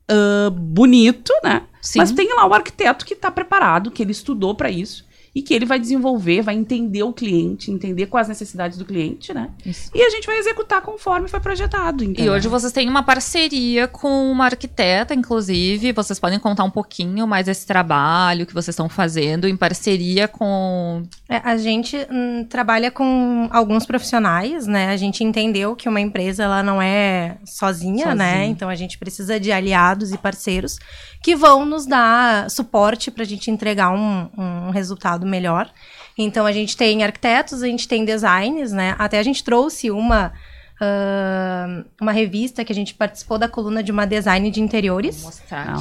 [0.09, 1.63] ah, bonito, né?
[1.81, 1.99] Sim.
[1.99, 5.07] Mas tem lá o arquiteto que está preparado, que ele estudou para isso.
[5.35, 9.35] E que ele vai desenvolver, vai entender o cliente, entender quais as necessidades do cliente,
[9.35, 9.51] né?
[9.67, 9.91] Isso.
[9.95, 12.05] E a gente vai executar conforme foi projetado.
[12.05, 15.93] E hoje vocês têm uma parceria com uma arquiteta, inclusive.
[15.93, 21.03] Vocês podem contar um pouquinho mais desse trabalho que vocês estão fazendo em parceria com.
[21.29, 24.91] É, a gente hum, trabalha com alguns profissionais, né?
[24.91, 28.15] A gente entendeu que uma empresa ela não é sozinha, Sozinha.
[28.15, 28.47] né?
[28.47, 30.79] Então a gente precisa de aliados e parceiros
[31.23, 35.71] que vão nos dar suporte para a gente entregar um, um resultado melhor.
[36.17, 38.95] Então a gente tem arquitetos, a gente tem designers, né?
[38.99, 40.33] Até a gente trouxe uma
[40.81, 45.23] ah, uma revista que a gente participou da coluna de uma design de interiores.
[45.23, 45.77] Vou mostrar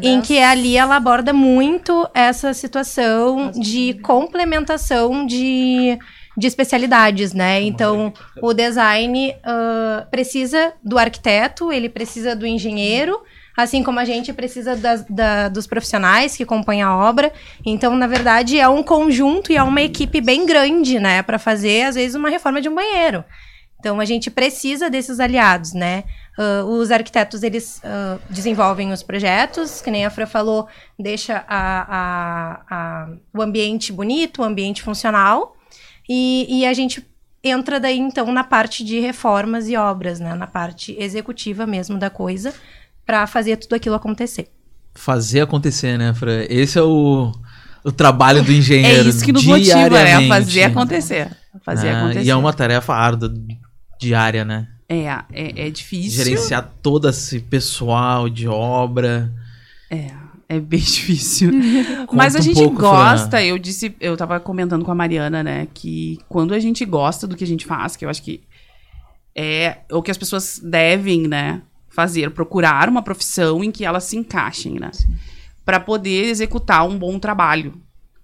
[0.00, 5.96] que em que ali ela aborda muito essa situação de complementação de,
[6.36, 7.62] de especialidades, né?
[7.62, 13.22] Então, o design ah, precisa do arquiteto, ele precisa do engenheiro,
[13.56, 17.32] assim como a gente precisa da, dos profissionais que compõem a obra.
[17.64, 21.82] Então, na verdade, é um conjunto e é uma equipe bem grande, né, para fazer,
[21.82, 23.24] às vezes, uma reforma de um banheiro.
[23.80, 26.04] Então, a gente precisa desses aliados, né?
[26.38, 31.86] Uh, os arquitetos, eles uh, desenvolvem os projetos, que nem a Fran falou, deixa a,
[31.88, 35.56] a, a, o ambiente bonito, o ambiente funcional,
[36.06, 37.06] e, e a gente
[37.42, 40.34] entra daí, então, na parte de reformas e obras, né?
[40.34, 42.54] Na parte executiva mesmo da coisa,
[43.06, 44.48] para fazer tudo aquilo acontecer.
[44.94, 46.44] Fazer acontecer, né, Fran?
[46.48, 47.32] Esse é o,
[47.84, 49.06] o trabalho do engenheiro.
[49.06, 50.26] É isso que nos motiva, né?
[50.28, 51.36] Fazer acontecer.
[51.64, 52.24] Fazer Ah, acontecer.
[52.26, 53.32] E é uma tarefa árdua
[54.00, 54.68] diária, né?
[54.88, 56.24] É, é, é difícil.
[56.24, 59.32] Gerenciar todo esse pessoal de obra.
[59.88, 60.10] É,
[60.48, 61.52] é bem difícil.
[62.12, 63.42] Mas a um gente pouco, gosta, Fran.
[63.42, 67.36] eu disse, eu tava comentando com a Mariana, né, que quando a gente gosta do
[67.36, 68.42] que a gente faz, que eu acho que
[69.32, 74.16] é o que as pessoas devem, né, fazer, procurar uma profissão em que elas se
[74.16, 74.90] encaixem, né,
[75.64, 77.74] para poder executar um bom trabalho.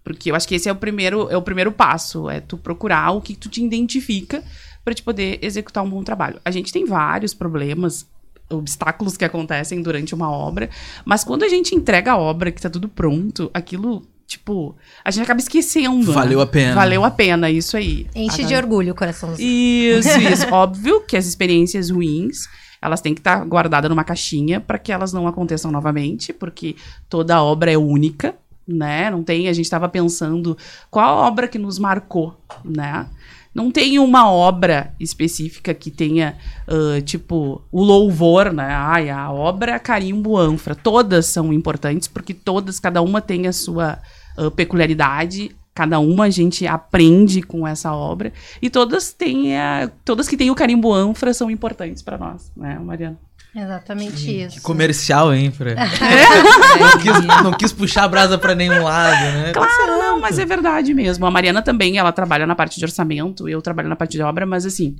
[0.02, 3.10] Porque eu acho que esse é o primeiro, é o primeiro passo, é tu procurar
[3.10, 4.42] o que tu te identifica
[4.84, 6.40] para te poder executar um bom trabalho.
[6.44, 8.06] A gente tem vários problemas,
[8.48, 10.70] obstáculos que acontecem durante uma obra,
[11.04, 15.24] mas quando a gente entrega a obra, que tá tudo pronto, aquilo, tipo, a gente
[15.24, 16.12] acaba esquecendo.
[16.12, 16.44] Valeu né?
[16.44, 16.74] a pena.
[16.76, 18.06] Valeu a pena, isso aí.
[18.14, 19.98] Enche Ah, de orgulho o coraçãozinho.
[19.98, 20.54] Isso, isso.
[20.54, 22.46] Óbvio que as experiências ruins,
[22.86, 26.76] elas têm que estar guardadas numa caixinha para que elas não aconteçam novamente, porque
[27.08, 28.34] toda obra é única,
[28.66, 29.10] né?
[29.10, 30.56] Não tem, a gente estava pensando
[30.90, 33.06] qual obra que nos marcou, né?
[33.54, 36.36] Não tem uma obra específica que tenha,
[36.68, 38.68] ah, tipo, o louvor, né?
[38.68, 40.74] Ai, a obra Carimbo Anfra.
[40.74, 43.98] Todas são importantes, porque todas, cada uma tem a sua
[44.36, 50.26] ah, peculiaridade, cada uma a gente aprende com essa obra, e todas têm a, todas
[50.26, 53.18] que têm o Carimbo Anfra são importantes para nós, né, Mariana?
[53.54, 54.56] Exatamente isso.
[54.56, 55.74] Que comercial, hein, Fran?
[55.76, 56.78] É.
[56.78, 59.52] não, quis, não quis puxar a brasa pra nenhum lado, né?
[59.52, 61.24] Claro, não, mas é verdade mesmo.
[61.26, 64.44] A Mariana também, ela trabalha na parte de orçamento, eu trabalho na parte de obra,
[64.44, 64.96] mas assim,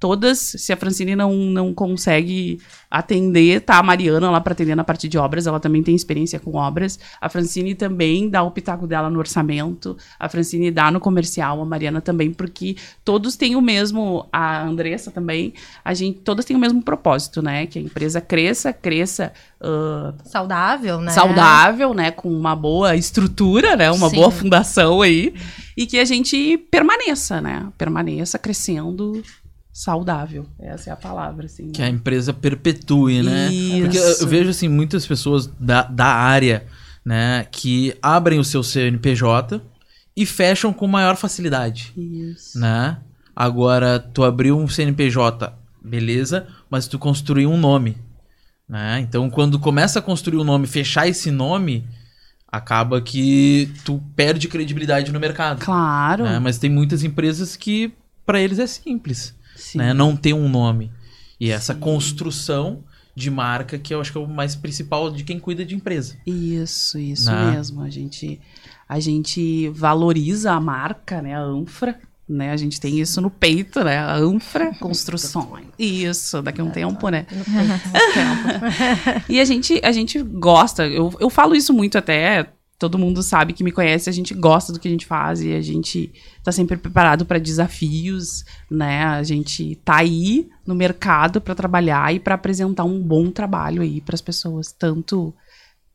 [0.00, 2.58] todas, se a Francine não, não consegue
[2.90, 6.40] atender, tá a Mariana lá para atender na parte de obras, ela também tem experiência
[6.40, 6.98] com obras.
[7.20, 11.64] A Francine também dá o pitaco dela no orçamento, a Francine dá no comercial, a
[11.66, 15.52] Mariana também, porque todos têm o mesmo, a Andressa também,
[15.84, 17.66] a gente, todas têm o mesmo propósito, né?
[17.66, 19.32] Que a empresa cresça, cresça
[19.62, 21.10] ah, Saudável, né?
[21.10, 24.16] saudável, né, com uma boa estrutura, né, uma Sim.
[24.16, 25.34] boa fundação aí,
[25.76, 29.22] e que a gente permaneça, né, permaneça crescendo
[29.72, 30.46] saudável.
[30.58, 31.70] Essa é a palavra, assim.
[31.70, 33.52] Que a empresa perpetue, né?
[33.52, 33.80] Isso.
[33.80, 36.66] Porque eu, vejo, assim, muitas pessoas da, da área,
[37.04, 39.62] né, que abrem o seu CNPJ
[40.16, 42.58] e fecham com maior facilidade, Isso.
[42.58, 42.98] né?
[43.34, 47.96] Agora, tu abriu um CNPJ, beleza, mas tu construiu um nome,
[48.68, 49.00] né?
[49.00, 51.86] Então, quando começa a construir um nome, fechar esse nome,
[52.46, 55.64] acaba que tu perde credibilidade no mercado.
[55.64, 56.24] Claro.
[56.24, 56.38] né?
[56.38, 57.92] Mas tem muitas empresas que,
[58.26, 59.39] para eles, é simples Sim.
[59.74, 59.92] Né?
[59.94, 60.90] Não ter um nome.
[61.38, 61.80] E essa Sim.
[61.80, 65.74] construção de marca que eu acho que é o mais principal de quem cuida de
[65.74, 66.16] empresa.
[66.26, 67.52] Isso, isso Né?
[67.52, 67.82] mesmo.
[67.82, 68.40] A gente,
[68.88, 72.52] a gente valoriza a marca, né, a Anfra, né?
[72.52, 73.98] A gente tem isso no peito, né?
[73.98, 75.66] A Anfra Construções.
[75.76, 77.26] Isso, daqui a um tempo, né?
[79.28, 82.46] E a gente, a gente gosta, eu, eu falo isso muito até,
[82.80, 85.52] todo mundo sabe que me conhece, a gente gosta do que a gente faz e
[85.52, 86.10] a gente
[86.42, 89.04] tá sempre preparado para desafios, né?
[89.04, 94.00] A gente tá aí no mercado para trabalhar e para apresentar um bom trabalho aí
[94.00, 95.34] para as pessoas, tanto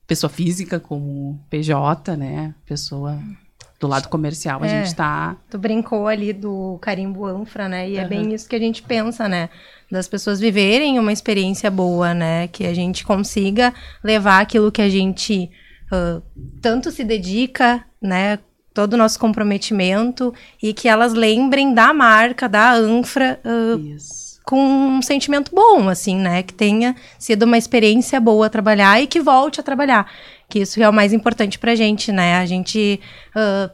[0.06, 2.54] pessoa física como PJ, né?
[2.68, 3.20] Pessoa
[3.80, 4.70] do lado comercial, a É.
[4.70, 7.90] gente tá Tu brincou ali do carimbo Anfra, né?
[7.90, 8.10] E é Aham.
[8.10, 9.50] bem isso que a gente pensa, né?
[9.92, 12.48] Das pessoas viverem uma experiência boa, né?
[12.48, 15.50] Que a gente consiga levar aquilo que a gente
[15.96, 16.22] ah,
[16.62, 18.40] tanto se dedica, né?
[18.74, 23.40] Todo o nosso comprometimento e que elas lembrem da marca, da Anfra,
[23.96, 24.42] isso.
[24.44, 26.44] com um sentimento bom, assim, né?
[26.44, 30.12] Que tenha sido uma experiência boa trabalhar e que volte a trabalhar.
[30.50, 32.36] Que isso é o mais importante pra gente, né?
[32.36, 33.00] A gente
[33.34, 33.72] ah,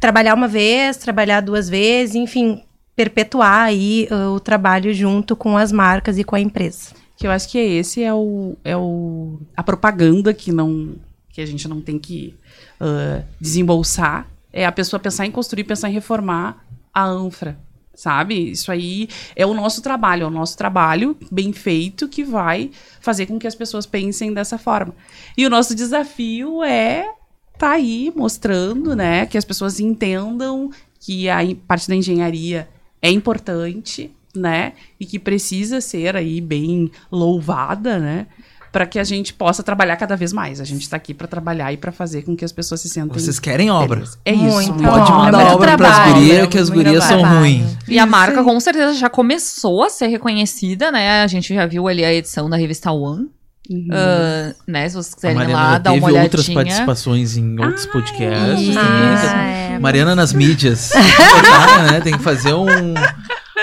[0.00, 2.64] trabalhar uma vez, trabalhar duas vezes, enfim,
[2.96, 6.90] perpetuar aí o trabalho junto com as marcas e com a empresa.
[7.16, 10.96] Que eu acho que esse é o, é o a propaganda que não
[11.34, 12.34] que a gente não tem que
[12.80, 17.58] ah, desembolsar é a pessoa pensar em construir, pensar em reformar a Anfra,
[17.92, 18.52] sabe?
[18.52, 22.70] Isso aí é o nosso trabalho, é o nosso trabalho bem feito que vai
[23.00, 24.94] fazer com que as pessoas pensem dessa forma.
[25.36, 27.10] E o nosso desafio é
[27.58, 30.70] tá aí mostrando, né, que as pessoas entendam
[31.00, 32.68] que a parte da engenharia
[33.02, 38.26] é importante, né, e que precisa ser aí bem louvada, né,
[38.74, 40.60] para que a gente possa trabalhar cada vez mais.
[40.60, 43.16] A gente está aqui para trabalhar e para fazer com que as pessoas se sentem.
[43.16, 44.02] Vocês querem obra?
[44.24, 44.72] É isso.
[44.72, 47.76] Muito Pode obra, mandar muito obra pras trabalho, gurias, que as gurias são ruins.
[47.86, 51.22] E a marca com certeza já começou a ser reconhecida, né?
[51.22, 53.30] A gente já viu ali a edição da revista One.
[53.70, 53.88] Uhum.
[53.92, 54.88] Ah, né?
[54.88, 56.22] Se vocês quiserem lá, dar uma teve olhadinha.
[56.24, 58.60] outras participações em outros podcasts.
[58.68, 58.78] isso.
[58.78, 59.78] Ah, é.
[59.78, 60.90] Mariana nas mídias.
[60.90, 62.00] Tá, né?
[62.02, 62.66] Tem que fazer um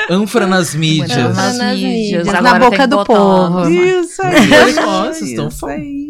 [0.09, 1.35] ânfora nas mídias.
[1.35, 3.69] Nas Nas mídias, agora na boca do povo.
[3.69, 4.73] Isso aí.
[4.73, 6.09] Nossa, vocês estão aí.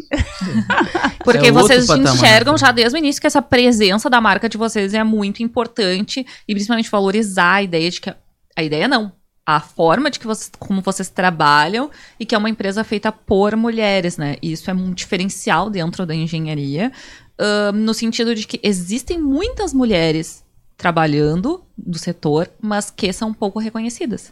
[1.23, 2.13] Porque É vocês patamar.
[2.15, 6.25] enxergam já desde o início que essa presença da marca de vocês é muito importante
[6.47, 8.13] e principalmente valorizar a ideia de que.
[8.56, 9.12] A ideia não.
[9.45, 13.56] A forma de que vocês, como vocês trabalham e que é uma empresa feita por
[13.56, 14.38] mulheres, né?
[14.41, 16.91] E isso é um diferencial dentro da engenharia,
[17.39, 20.43] ahn, no sentido de que existem muitas mulheres
[20.77, 24.32] trabalhando do setor, mas que são pouco reconhecidas.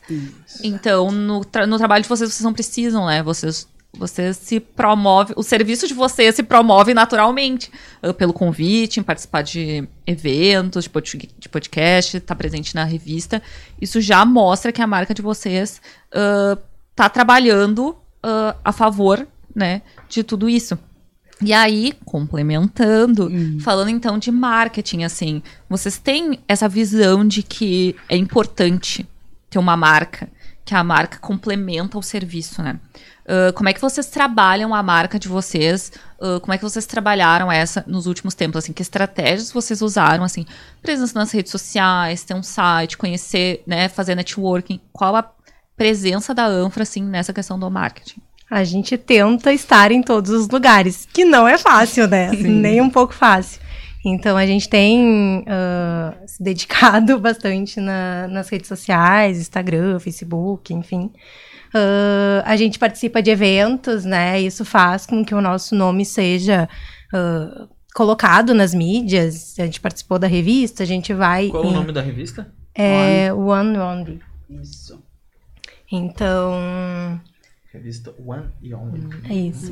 [0.64, 3.22] Então, no, tra- no trabalho de vocês, vocês não precisam, né?
[3.24, 7.72] Vocês, vocês se promove, o serviço de vocês se promove naturalmente
[8.02, 13.42] ah, pelo convite, em participar de eventos, de, pod- de podcast, estar presente na revista.
[13.82, 20.24] Isso já mostra que a marca de vocês está trabalhando ah, a favor, né, de
[20.24, 20.78] tudo isso.
[21.42, 28.18] E aí, complementando, falando então de marketing, assim, vocês têm essa visão de que é
[28.18, 29.08] importante
[29.50, 30.30] ter uma marca,
[30.70, 32.80] que a marca complementa o serviço, né?
[33.28, 35.92] Ah, como é que vocês trabalham a marca de vocês?
[36.22, 38.60] Ah, como é que vocês trabalharam essa nos últimos tempos?
[38.60, 40.24] Assim, que estratégias vocês usaram?
[40.24, 40.46] Assim,
[40.80, 44.80] presença nas redes sociais, ter um site, conhecer, né, fazer networking.
[44.94, 45.28] Qual a
[45.76, 48.22] presença da Anfra, assim, nessa questão do marketing?
[48.48, 52.30] A gente tenta estar em todos os lugares, que não é fácil, né?
[52.32, 53.60] Nem um pouco fácil.
[54.06, 61.12] Então a gente tem ah, se dedicado bastante na- nas redes sociais, Instagram, Facebook, enfim.
[61.74, 64.40] Ah, a gente participa de eventos, né?
[64.40, 66.68] Isso faz com que o nosso nome seja
[67.14, 69.60] ah, colocado nas mídias.
[69.60, 71.50] A gente participou da revista, a gente vai.
[71.50, 72.52] Qual é o em- nome da revista?
[72.74, 74.22] É One Only.
[74.50, 74.98] Isso.
[75.92, 77.20] Então.
[77.72, 79.02] Revista One e Only.
[79.30, 79.72] É isso.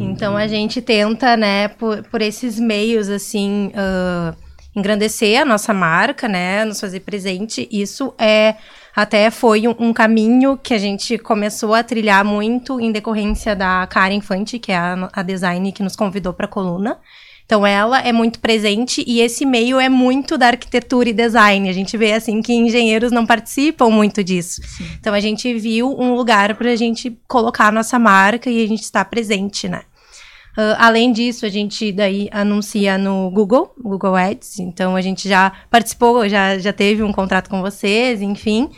[0.00, 4.34] Então a gente tenta, né, por, por esses meios, assim, ah,
[4.74, 7.68] engrandecer a nossa marca, né, nos fazer presente.
[7.70, 8.56] Isso é
[8.94, 13.86] até foi um, um caminho que a gente começou a trilhar muito em decorrência da
[13.86, 16.98] Karen Infante, que é a, a design que nos convidou para a coluna.
[17.46, 21.68] Então ela é muito presente e esse meio é muito da arquitetura e design.
[21.68, 24.60] A gente vê assim que engenheiros não participam muito disso.
[24.98, 28.66] Então a gente viu um lugar para a gente colocar a nossa marca e a
[28.66, 29.82] gente estar presente, né?
[30.56, 34.58] Ah, além disso, a gente daí anuncia no Google, Google Ads.
[34.58, 38.70] Então a gente já participou, já, já teve um contrato com vocês, enfim.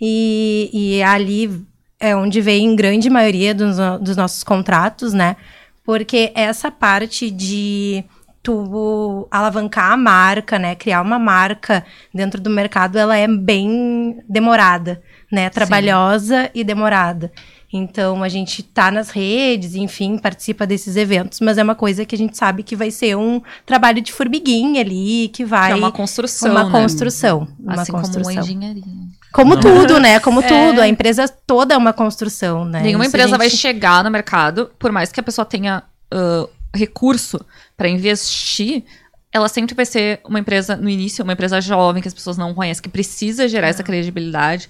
[0.00, 1.62] E, e ali
[2.00, 5.36] é onde vem grande maioria dos, dos nossos contratos, né?
[5.84, 8.02] Porque essa parte de
[8.44, 10.74] tu alavancar a marca, né?
[10.74, 11.82] Criar uma marca
[12.14, 15.02] dentro do mercado, ela é bem demorada,
[15.32, 15.48] né?
[15.48, 17.32] Trabalhosa e demorada.
[17.72, 22.14] Então, a gente tá nas redes, enfim, participa desses eventos, mas é uma coisa que
[22.14, 25.68] a gente sabe que vai ser um trabalho de formiguinha ali, que vai...
[25.68, 26.70] Que é uma construção, Uma né?
[26.70, 27.48] construção.
[27.58, 28.32] Uma Assim como construção.
[28.32, 28.84] uma engenharia.
[29.32, 29.60] Como Não.
[29.60, 30.20] tudo, né?
[30.20, 30.46] Como É.
[30.46, 30.80] tudo.
[30.82, 32.80] A empresa toda é uma construção, né?
[32.80, 36.46] Nenhuma Isso empresa vai gente- chegar no mercado, por mais que a pessoa tenha ah,
[36.74, 37.44] recurso
[37.76, 38.84] para investir,
[39.32, 42.54] ela sempre vai ser uma empresa, no início, uma empresa jovem, que as pessoas não
[42.54, 44.68] conhecem, que precisa gerar essa credibilidade.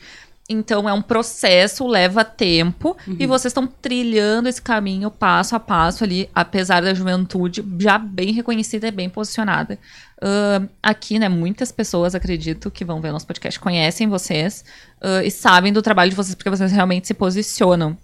[0.49, 6.05] Então, é um processo, leva tempo, e vocês estão trilhando esse caminho passo a passo
[6.05, 9.79] ali, apesar da juventude já bem reconhecida e bem posicionada.
[10.21, 14.65] Ah, aqui, né, muitas pessoas, acredito, que vão ver nosso podcast, conhecem vocês
[15.01, 17.97] ah, e sabem do trabalho de vocês, porque vocês realmente se posicionam.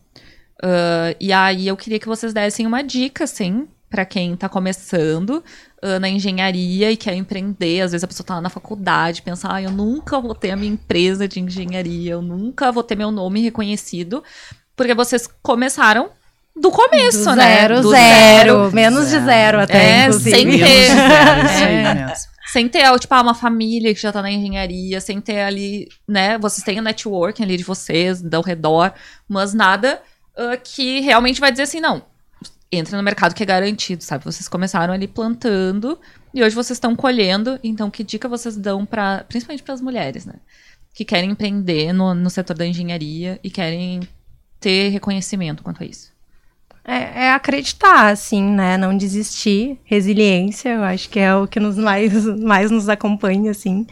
[0.62, 5.42] Ah, e aí eu queria que vocês dessem uma dica, assim, para quem tá começando
[5.82, 7.80] ah, na engenharia e quer empreender.
[7.82, 10.56] Às vezes a pessoa tá lá na faculdade, pensa, ah, eu nunca vou ter a
[10.56, 14.22] minha empresa de engenharia, eu nunca vou ter meu nome reconhecido.
[14.76, 16.10] Porque vocês começaram
[16.56, 17.56] do começo, do né?
[17.58, 20.30] Zero, Do zero, Menos de zero até, É, inclusive.
[20.36, 20.86] sem Menos ter.
[20.86, 21.94] zero, isso aí É.
[21.94, 22.30] mesmo.
[22.52, 26.36] Sem ter, tipo, ah, uma família que já tá na engenharia, sem ter ali, né?
[26.38, 28.92] Vocês têm o networking ali de vocês, ao redor,
[29.28, 30.00] mas nada
[30.36, 32.02] ah, que realmente vai dizer assim, não,
[32.72, 34.24] entra no mercado que é garantido, sabe?
[34.24, 35.98] Vocês começaram ali plantando
[36.32, 40.24] e hoje vocês estão colhendo, então que dica vocês dão para, principalmente para as mulheres,
[40.24, 40.34] né?
[40.94, 44.00] Que querem empreender no, no setor da engenharia e querem
[44.60, 46.12] ter reconhecimento quanto a isso.
[46.84, 48.76] É, é acreditar, assim, né?
[48.76, 49.78] Não desistir.
[49.84, 53.86] Resiliência, eu acho que é o que nos mais, mais nos acompanha, assim.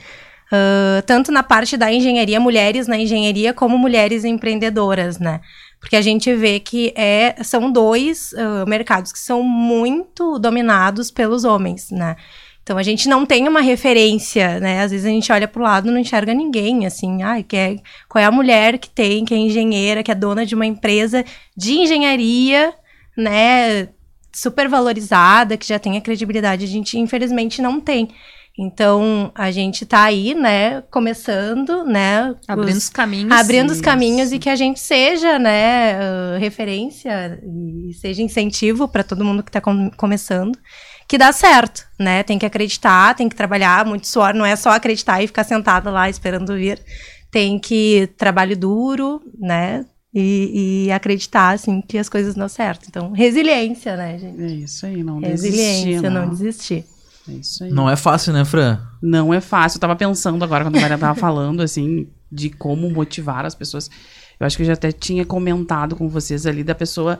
[0.50, 5.40] Ah, tanto na parte da engenharia, mulheres na engenharia, como mulheres empreendedoras, né?
[5.80, 11.44] Porque a gente vê que é, são dois uh, mercados que são muito dominados pelos
[11.44, 12.16] homens, né?
[12.68, 14.82] Então a gente não tem uma referência, né?
[14.82, 17.56] Às vezes a gente olha para o lado e não enxerga ninguém, assim, ai, que
[17.56, 17.76] é,
[18.06, 21.24] qual é a mulher que tem, que é engenheira, que é dona de uma empresa
[21.56, 22.74] de engenharia,
[23.16, 23.88] né?
[24.34, 28.10] Super valorizada, que já tem a credibilidade, a gente infelizmente não tem.
[28.60, 32.34] Então, a gente tá aí, né, começando, né?
[32.48, 33.30] Abrindo os, os caminhos.
[33.30, 39.04] Abrindo os caminhos e que a gente seja, né, uh, referência e seja incentivo para
[39.04, 40.58] todo mundo que tá com começando.
[41.06, 42.24] Que dá certo, né?
[42.24, 43.86] Tem que acreditar, tem que trabalhar.
[43.86, 46.80] Muito suor, não é só acreditar e ficar sentada lá esperando vir.
[47.30, 49.86] Tem que trabalho duro, né?
[50.12, 52.86] E, e, acreditar, assim, que as coisas dão certo.
[52.88, 54.42] Então, resiliência, né, gente?
[54.42, 55.66] É isso aí, não resiliência, desistir.
[55.66, 56.84] Resiliência, não desistir.
[57.28, 57.70] É isso aí.
[57.70, 58.80] Não é fácil, né, Fran?
[59.02, 59.76] Não é fácil.
[59.76, 63.90] Eu tava pensando agora, quando a Maria tava falando, assim, de como motivar as pessoas.
[64.38, 67.18] Eu acho que eu já até tinha comentado com vocês ali da pessoa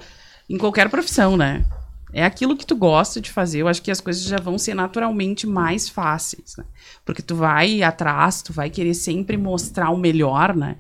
[0.49, 1.65] em qualquer profissão, né?
[2.13, 3.61] É aquilo que tu gosta de fazer.
[3.61, 6.65] Eu acho que as coisas já vão ser naturalmente mais fáceis, né?
[7.05, 10.77] Porque tu vai atrás, tu vai querer sempre mostrar o melhor, né?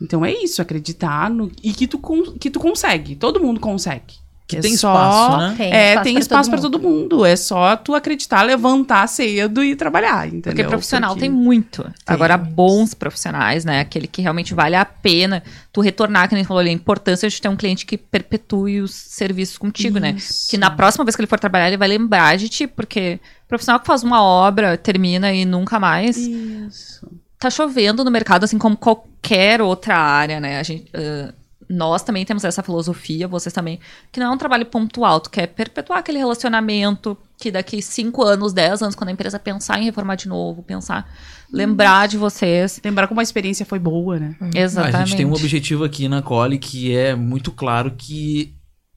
[0.00, 1.98] Então é isso, acreditar no e que tu,
[2.38, 3.16] que tu consegue.
[3.16, 4.25] Todo mundo consegue.
[4.46, 5.54] Que é tem só, espaço, né?
[5.56, 7.24] Tem é, espaço tem espaço para todo, todo, mundo.
[7.24, 10.52] É só tu acreditar, levantar cedo e trabalhar, entendeu?
[10.52, 11.22] Porque profissional Porque...
[11.22, 11.82] tem muito.
[11.82, 12.54] Tem Agora, muitos.
[12.54, 13.80] bons profissionais, né?
[13.80, 15.42] Aquele que realmente vale a pena
[15.72, 18.94] tu retornar, que nem falou ali, a importância de ter um cliente que perpetue os
[18.94, 20.10] serviços contigo, né?
[20.16, 20.44] Isso.
[20.44, 20.50] né?
[20.50, 23.18] Que na próxima vez que ele for trabalhar, ele vai lembrar de ti, porque
[23.48, 26.16] profissional que faz uma obra, termina e nunca mais.
[26.16, 27.10] Isso.
[27.36, 30.60] Tá chovendo no mercado, assim como qualquer outra área, né?
[30.60, 30.88] A gente.
[30.94, 33.80] Uh, nós também temos essa filosofia, vocês também,
[34.12, 38.52] que não é um trabalho pontual, tu quer perpetuar aquele relacionamento que daqui 5 anos,
[38.52, 41.10] 10 anos, quando a empresa pensar em reformar de novo, pensar,
[41.52, 42.80] lembrar de vocês.
[42.84, 44.36] Lembrar como a experiência foi boa, né?
[44.40, 44.50] Hum.
[44.54, 44.96] Exatamente.
[44.96, 48.54] A gente tem um objetivo aqui na Cole que é muito claro que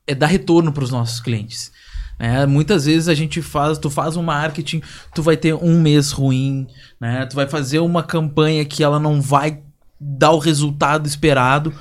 [0.07, 1.71] é dar retorno para os nossos clientes.
[2.17, 4.81] né muitas vezes a gente faz, tu faz um marketing,
[5.13, 6.67] tu vai ter um mês ruim,
[6.99, 7.25] né?
[7.25, 9.61] Tu vai fazer uma campanha que ela não vai
[9.99, 11.73] dar o resultado esperado,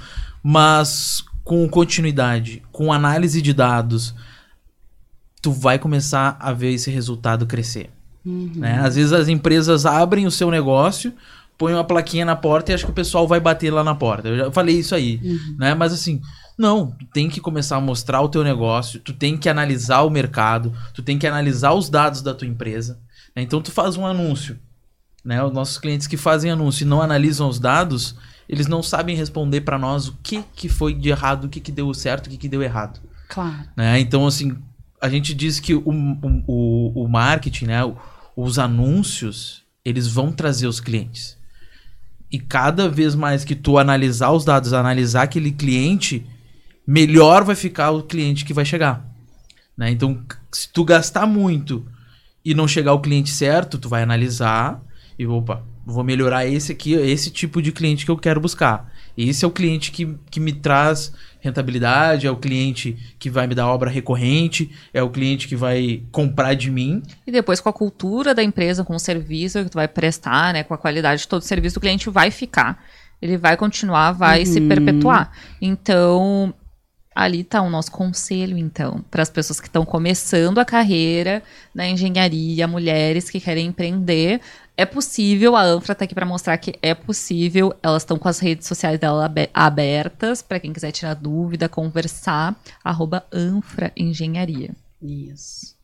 [0.43, 4.14] mas com continuidade, com análise de dados,
[5.41, 7.91] tu vai começar a ver esse resultado crescer.
[8.24, 8.53] Uhum.
[8.57, 8.78] Né?
[8.80, 11.12] Às vezes as empresas abrem o seu negócio,
[11.57, 14.28] põem uma plaquinha na porta e acho que o pessoal vai bater lá na porta.
[14.28, 15.57] Eu já falei isso aí, uhum.
[15.59, 15.74] né?
[15.74, 16.20] Mas assim,
[16.57, 20.11] não, tu tem que começar a mostrar o teu negócio, tu tem que analisar o
[20.11, 23.01] mercado, tu tem que analisar os dados da tua empresa.
[23.34, 23.43] Né?
[23.43, 24.59] Então tu faz um anúncio,
[25.24, 25.43] né?
[25.43, 28.16] Os nossos clientes que fazem anúncio e não analisam os dados,
[28.49, 31.70] eles não sabem responder para nós o que, que foi de errado, o que, que
[31.70, 33.01] deu certo, o que, que deu errado.
[33.28, 33.68] Claro.
[33.76, 34.01] Né?
[34.01, 34.57] Então, assim,
[35.01, 35.82] a gente diz que o,
[36.46, 37.80] o, o marketing, né,
[38.34, 41.36] os anúncios, eles vão trazer os clientes.
[42.30, 46.26] E cada vez mais que tu analisar os dados, analisar aquele cliente,
[46.86, 49.07] melhor vai ficar o cliente que vai chegar.
[49.76, 49.90] Né?
[49.90, 51.86] Então, se tu gastar muito
[52.44, 54.82] e não chegar o cliente certo, tu vai analisar
[55.18, 55.62] e opa,
[55.93, 58.93] vou melhorar esse aqui, esse tipo de cliente que eu quero buscar.
[59.16, 63.55] Esse é o cliente que, que me traz rentabilidade, é o cliente que vai me
[63.55, 67.03] dar obra recorrente, é o cliente que vai comprar de mim.
[67.26, 70.62] E depois com a cultura da empresa, com o serviço que tu vai prestar, né,
[70.62, 72.84] com a qualidade de todo o serviço, o cliente vai ficar.
[73.20, 74.47] Ele vai continuar, vai uhum.
[74.47, 75.32] se perpetuar.
[75.61, 76.55] Então,
[77.14, 81.43] ali está o nosso conselho, então, para as pessoas que estão começando a carreira
[81.74, 84.41] na engenharia, mulheres que querem empreender,
[84.79, 87.74] é possível, a Anfra tá aqui para mostrar que é possível.
[87.83, 92.55] Elas estão com as redes sociais dela abertas para quem quiser tirar dúvida, conversar.
[92.85, 94.70] Arroba Anfra Engenharia.
[95.03, 95.78] Isso.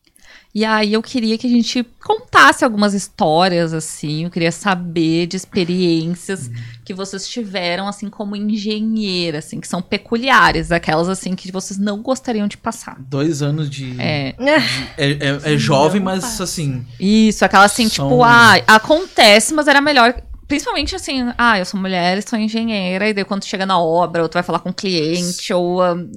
[0.53, 4.23] E aí eu queria que a gente contasse algumas histórias, assim.
[4.23, 6.53] Eu queria saber de experiências uhum.
[6.85, 12.01] que vocês tiveram, assim, como engenheira, assim, que são peculiares, aquelas, assim, que vocês não
[12.01, 12.95] gostariam de passar.
[12.99, 13.99] Dois anos de.
[13.99, 14.31] É.
[14.31, 16.85] De, é, é, é jovem, mas assim.
[16.99, 18.07] Isso, aquela assim, são...
[18.07, 20.15] tipo, ah, acontece, mas era melhor
[20.47, 24.29] Principalmente assim, ah, eu sou mulher, sou engenheira, e daí quando chega na obra, ou
[24.29, 26.11] tu vai falar com o cliente, ou um,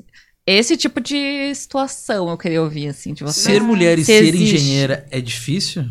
[0.57, 3.41] esse tipo de situação eu queria ouvir, assim, de você.
[3.41, 4.57] Ser mulher e ser existe.
[4.57, 5.85] engenheira é difícil?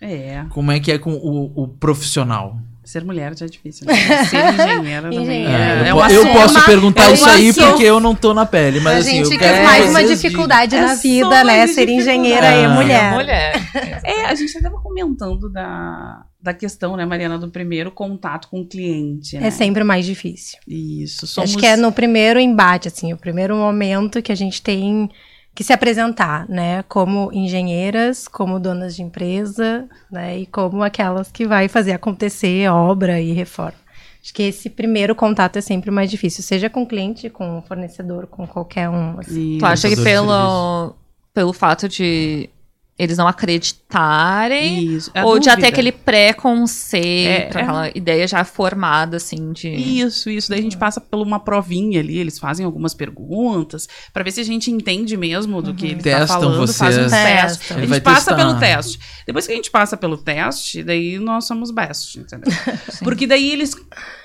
[0.00, 0.44] É.
[0.50, 2.58] Como é que é com o, o profissional?
[2.84, 3.94] Ser mulher já é difícil, né?
[4.26, 5.44] Ser engenheira também.
[5.44, 8.78] É, é eu, eu posso perguntar é isso aí porque eu não tô na pele,
[8.78, 10.80] mas a assim, gente eu quero mais uma dificuldade de...
[10.80, 11.66] na é vida, né?
[11.66, 13.12] Ser engenheira e mulher.
[13.12, 13.70] mulher.
[14.04, 18.66] É, a gente estava comentando da da questão, né, Mariana, do primeiro contato com o
[18.66, 19.36] cliente.
[19.36, 19.48] Né?
[19.48, 20.58] É sempre mais difícil.
[20.66, 21.26] Isso.
[21.26, 21.50] Somos...
[21.50, 25.10] Acho que é no primeiro embate, assim, o primeiro momento que a gente tem
[25.54, 31.46] que se apresentar, né, como engenheiras, como donas de empresa, né, e como aquelas que
[31.46, 33.78] vai fazer acontecer obra e reforma.
[34.22, 38.26] Acho que esse primeiro contato é sempre o mais difícil, seja com cliente, com fornecedor,
[38.26, 39.18] com qualquer um.
[39.18, 39.56] Assim.
[39.58, 40.94] Tu acha que pelo,
[41.32, 42.50] pelo fato de
[42.98, 45.68] eles não acreditarem, Isso, é ou de até dúvida.
[45.74, 47.62] aquele preconceito, É, é.
[47.62, 49.68] aquela ideia já formada, assim, de...
[49.68, 50.48] Isso, isso.
[50.48, 54.40] Daí a gente passa por uma provinha ali, eles fazem algumas perguntas pra ver se
[54.40, 57.12] a gente entende mesmo do que ele tá Testam falando, faz um vocês.
[57.12, 57.58] teste.
[57.58, 57.76] Testam.
[57.76, 58.36] A gente passa testar.
[58.36, 58.98] pelo teste.
[59.26, 62.52] Depois que a gente passa pelo teste, daí nós somos best, entendeu?
[63.04, 63.74] Porque daí eles,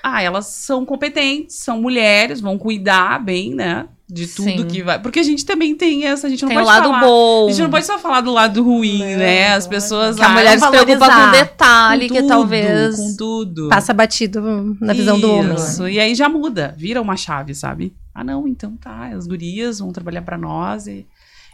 [0.04, 3.88] ah, elas são competentes, são mulheres, vão cuidar bem, né?
[4.14, 4.68] De tudo Sim.
[4.68, 5.00] que vai.
[5.02, 7.00] Porque a gente também tem essa, a gente não Tem o pode lado falar.
[7.00, 7.48] bom.
[7.48, 9.54] A gente não pode só falar do lado ruim, Não, né?
[9.54, 12.98] As não, pessoas Que a ah, mulher se preocupa com detalhe, com que tudo, talvez...
[12.98, 13.70] com tudo.
[13.70, 15.56] Passa batido na visão do homem.
[15.56, 17.96] Isso, e aí já muda, vira uma chave, sabe?
[18.14, 21.08] Ah, não, então tá, as gurias vão trabalhar pra nós e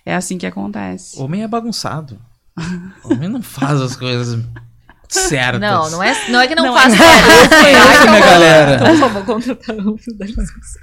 [0.04, 1.22] é assim que acontece.
[1.22, 2.18] Homem é bagunçado.
[3.06, 4.44] Homem não faz as coisas
[5.10, 5.62] certas.
[5.62, 7.54] Não, não é, não é que não, Não, faz é- certo.
[7.56, 8.76] Ai, minha galera.
[8.76, 10.80] Então, por favor, contratar um dá licença.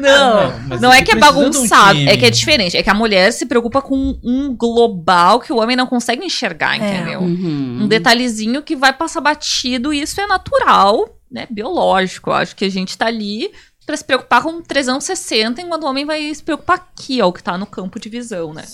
[0.00, 2.10] Não, não é é que é um bagunçado, time.
[2.10, 2.76] é que é diferente.
[2.76, 6.76] É que a mulher se preocupa com um global que o homem não consegue enxergar,
[6.76, 7.20] entendeu?
[7.20, 7.80] Uhum.
[7.82, 11.46] Um detalhezinho que vai passar batido e isso é natural, né?
[11.50, 12.30] Biológico.
[12.30, 13.50] Eu acho que a gente tá ali
[13.86, 17.40] pra se preocupar com 360, enquanto o homem vai se preocupar aqui, ó, o que
[17.42, 18.64] tá no campo de visão, né?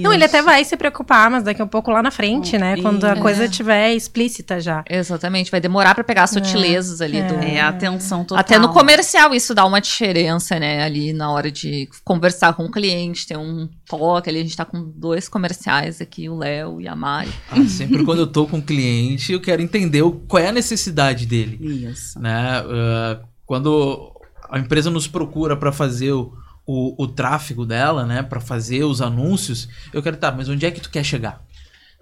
[0.00, 2.76] Não, ele até vai se preocupar, mas daqui a pouco lá na frente, né?
[2.80, 3.16] Quando a É.
[3.16, 4.84] coisa estiver explícita já.
[4.88, 7.34] Exatamente, vai demorar pra pegar as sutilezas ali do.
[7.34, 8.38] É a atenção total.
[8.40, 10.84] Até no comercial isso dá uma diferença, né?
[10.84, 14.38] Ali na hora de conversar com o cliente, ter um toque ali.
[14.38, 17.32] A gente tá com dois comerciais aqui, o Léo e a Mari.
[17.50, 20.52] Ah, sempre quando eu tô com um cliente, eu quero entender o- qual é a
[20.52, 21.58] necessidade dele.
[21.90, 22.20] Isso.
[22.20, 22.62] né?
[22.70, 24.12] Ah, quando
[24.50, 26.32] a empresa nos procura para fazer o,
[26.66, 28.22] o, o tráfego dela, né?
[28.22, 31.44] Para fazer os anúncios, eu quero tá, mas onde é que tu quer chegar?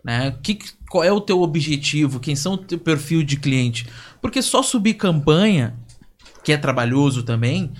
[0.04, 0.34] Né?
[0.42, 2.20] Que, qual é o teu objetivo?
[2.20, 3.86] Quem são o teu perfil de cliente?
[4.22, 5.76] Porque só subir campanha,
[6.42, 7.72] que é trabalhoso também,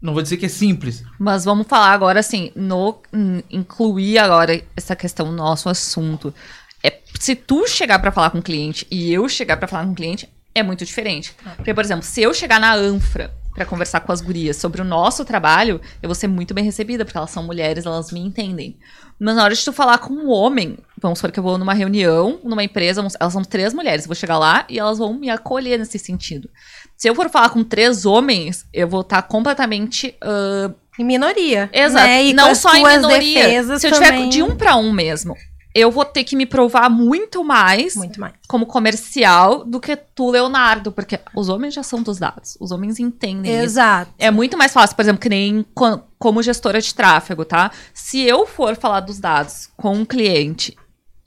[0.00, 1.04] não vou dizer que é simples.
[1.18, 3.00] Mas vamos falar agora, assim, no
[3.48, 6.34] incluir agora essa questão no nosso assunto.
[6.82, 9.92] É, se tu chegar pra falar com o cliente e eu chegar pra falar com
[9.92, 11.34] o cliente, é muito diferente.
[11.56, 14.84] Porque, por exemplo, se eu chegar na Anfra pra conversar com as gurias sobre o
[14.84, 18.78] nosso trabalho, eu vou ser muito bem recebida, porque elas são mulheres, elas me entendem.
[19.20, 21.74] Mas na hora de tu falar com um homem, vamos supor que eu vou numa
[21.74, 25.30] reunião, numa empresa, elas são três mulheres, eu vou chegar lá e elas vão me
[25.30, 26.48] acolher nesse sentido.
[26.96, 31.70] Se eu for falar com três homens, eu vou estar completamente ah, Em minoria.
[31.72, 32.06] Exato.
[32.06, 32.26] Né?
[32.26, 33.78] E não só em minoria.
[33.78, 35.36] Se eu tiver também, de um pra um mesmo,
[35.74, 38.34] eu vou ter que me provar muito mais Muito mais.
[38.46, 42.56] como comercial do que tu, Leonardo, porque os homens já são dos dados.
[42.60, 43.62] Os homens entendem isso.
[43.64, 44.12] Exato.
[44.18, 47.70] É muito mais fácil, por exemplo, que nem co- como gestora de tráfego, tá?
[47.94, 50.76] Se eu for falar dos dados com um cliente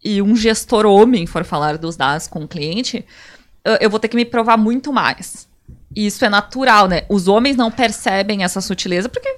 [0.04, 3.04] e um gestor homem for falar dos dados com um cliente,
[3.82, 5.48] eu- vou ter que me provar muito mais.
[5.96, 7.04] E isso é natural, né?
[7.10, 9.38] Os homens não percebem essa sutileza porque,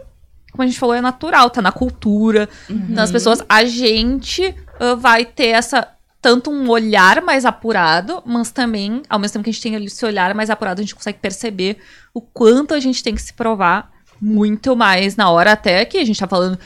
[0.51, 3.39] como a gente falou, é natural, tá na cultura, nas pessoas.
[3.47, 5.87] A gente ah, vai ter essa
[6.21, 10.03] tanto um olhar mais apurado, mas também, ao mesmo tempo que a gente tem esse
[10.05, 11.77] olhar mais apurado, a gente consegue perceber
[12.13, 16.05] o quanto a gente tem que se provar muito mais na hora, até que a
[16.05, 16.57] gente tá falando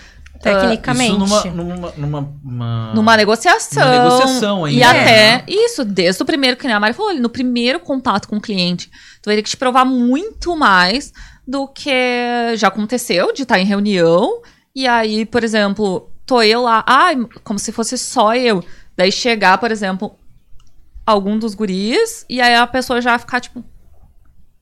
[0.42, 1.12] Tecnicamente.
[1.12, 1.44] Isso numa,
[1.76, 3.84] numa, numa, uma- numa negociação.
[3.88, 4.88] Numa negociação ainda, E né?
[4.90, 8.42] até isso, desde o primeiro, que nem a Mari falou, no primeiro contato com o
[8.42, 8.90] cliente,
[9.22, 11.14] tu vai ter que te provar muito mais
[11.48, 11.92] do que
[12.56, 14.42] já aconteceu de estar em reunião.
[14.76, 18.64] E aí, por exemplo, tô eu lá, ai, como se fosse só eu.
[18.96, 20.16] Daí chegar, por exemplo,
[21.06, 23.62] algum dos guris, e aí a pessoa já ficar, tipo,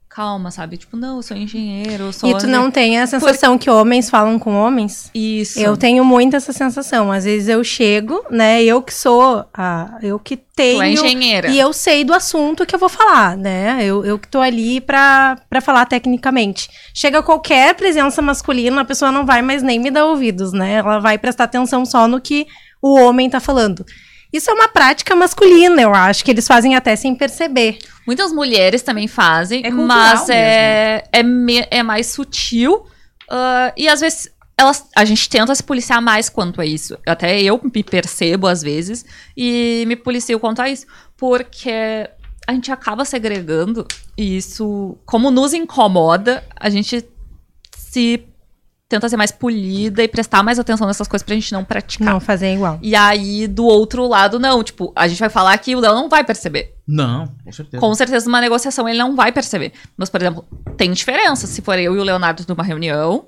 [0.09, 0.75] calma, sabe?
[0.75, 2.29] Tipo, não, eu sou engenheiro, eu sou.
[2.29, 5.11] E tu não tem a sensação que homens falam com homens?
[5.13, 5.59] Isso.
[5.59, 7.11] Eu tenho muito essa sensação.
[7.11, 8.63] Às vezes eu chego, né?
[8.63, 9.99] Eu que sou a.
[10.01, 10.79] Eu que tenho.
[10.79, 11.47] Tu é engenheira.
[11.49, 13.77] E eu sei do assunto que eu vou falar, né?
[13.81, 16.67] Eu, eu que tô ali pra, pra falar tecnicamente.
[16.93, 20.75] Chega qualquer presença masculina, a pessoa não vai mais nem me dar ouvidos, né?
[20.75, 22.47] Ela vai prestar atenção só no que
[22.81, 23.85] o homem tá falando.
[24.31, 27.79] Isso é uma prática masculina, eu acho, que eles fazem até sem perceber.
[28.05, 32.85] Muitas mulheres também fazem, É cultural mas é, é, me- é mais sutil.
[33.29, 36.97] ah, e às vezes elas, a gente tenta se policiar mais quanto a isso.
[37.07, 39.05] Até eu me percebo às vezes
[39.35, 40.85] e me policio quanto a isso.
[41.17, 41.71] Porque
[42.45, 47.05] a gente acaba segregando e isso, como nos incomoda, a gente
[47.77, 48.25] se
[48.89, 52.11] tenta ser mais polida e prestar mais atenção nessas coisas pra gente não praticar.
[52.11, 52.79] Não fazer igual.
[52.81, 54.63] E aí, do outro lado, não.
[54.63, 56.73] Tipo, a gente vai falar que o Léo não vai perceber.
[56.87, 57.79] Não, com certeza.
[57.79, 59.73] Com certeza, numa negociação ele não vai perceber.
[59.95, 60.43] Mas, por exemplo,
[60.75, 61.45] tem diferença.
[61.45, 63.27] Se for eu e o Leonardo numa reunião,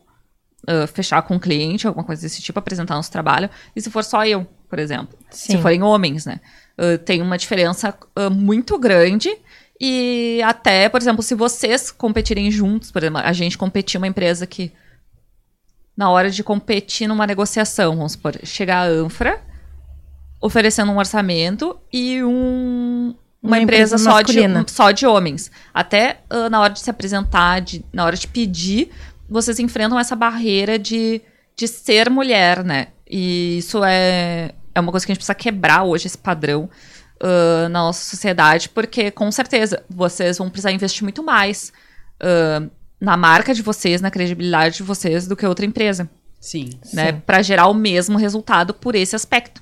[0.67, 4.03] ah, fechar com um cliente, alguma coisa desse tipo, apresentar nosso trabalho, e se for
[4.03, 5.15] só eu, por exemplo.
[5.29, 5.53] Sim.
[5.53, 6.39] Se forem homens, né?
[6.75, 9.29] Ah, tem uma diferença ah, muito grande.
[9.79, 14.47] E até, por exemplo, se vocês competirem juntos, por exemplo, a gente competir uma empresa
[14.47, 14.71] que
[15.95, 19.41] na hora de competir numa negociação, vamos supor, chegar a Anfra
[20.41, 25.51] oferecendo um orçamento e um, uma, Uma empresa, empresa só, de, só de homens.
[25.73, 28.89] Até ah, na hora de se apresentar, de- na hora de pedir,
[29.29, 31.21] vocês enfrentam essa barreira de,
[31.55, 32.87] de ser mulher, né?
[33.07, 36.67] E isso é, é uma coisa que a gente precisa quebrar hoje, esse padrão
[37.21, 41.71] ah, na nossa sociedade, porque com certeza vocês vão precisar investir muito mais
[42.19, 42.63] ah,
[43.01, 46.07] na marca de vocês, na credibilidade de vocês, do que outra empresa
[46.39, 46.69] Sim.
[46.93, 47.13] né?
[47.25, 49.61] Pra gerar o mesmo resultado por esse aspecto.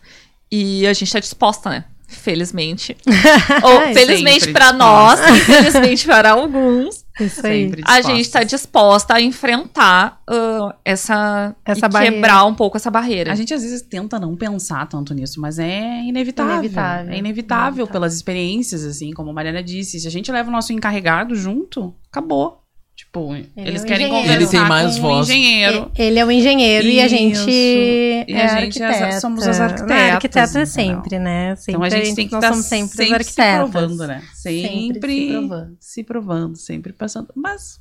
[0.51, 1.85] E a gente tá disposta, né?
[2.07, 2.97] Felizmente.
[3.63, 7.65] Ou É, felizmente pra nós, infelizmente para alguns, Isso aí.
[7.67, 12.15] Sempre a gente tá disposta a enfrentar ah, essa, Essa e barreira.
[12.15, 13.31] quebrar um pouco essa barreira.
[13.31, 16.55] A gente às vezes tenta não pensar tanto nisso, mas é inevitável.
[16.55, 17.13] Inevitável.
[17.13, 17.87] É inevitável Inevitável.
[17.87, 19.99] pelas experiências, assim, como a Mariana disse.
[19.99, 22.63] Se a gente leva o nosso encarregado junto, acabou.
[22.99, 24.09] Tipo, eles é um querem engenheiro.
[24.09, 25.29] conversar Ele tem mais com voz.
[25.29, 25.91] um engenheiro.
[25.97, 27.49] Ele é o engenheiro e a gente Isso.
[27.49, 31.55] é E a gente é as- somos as Não, arquitetas, arquiteta é sempre, né?
[31.55, 34.21] Sempre Então a gente tem que nós estar somos sempre, sempre, os se provando, né?
[34.33, 35.77] Sempre Sempre, se provando.
[35.79, 37.27] se provando, sempre passando.
[37.35, 37.79] Mas,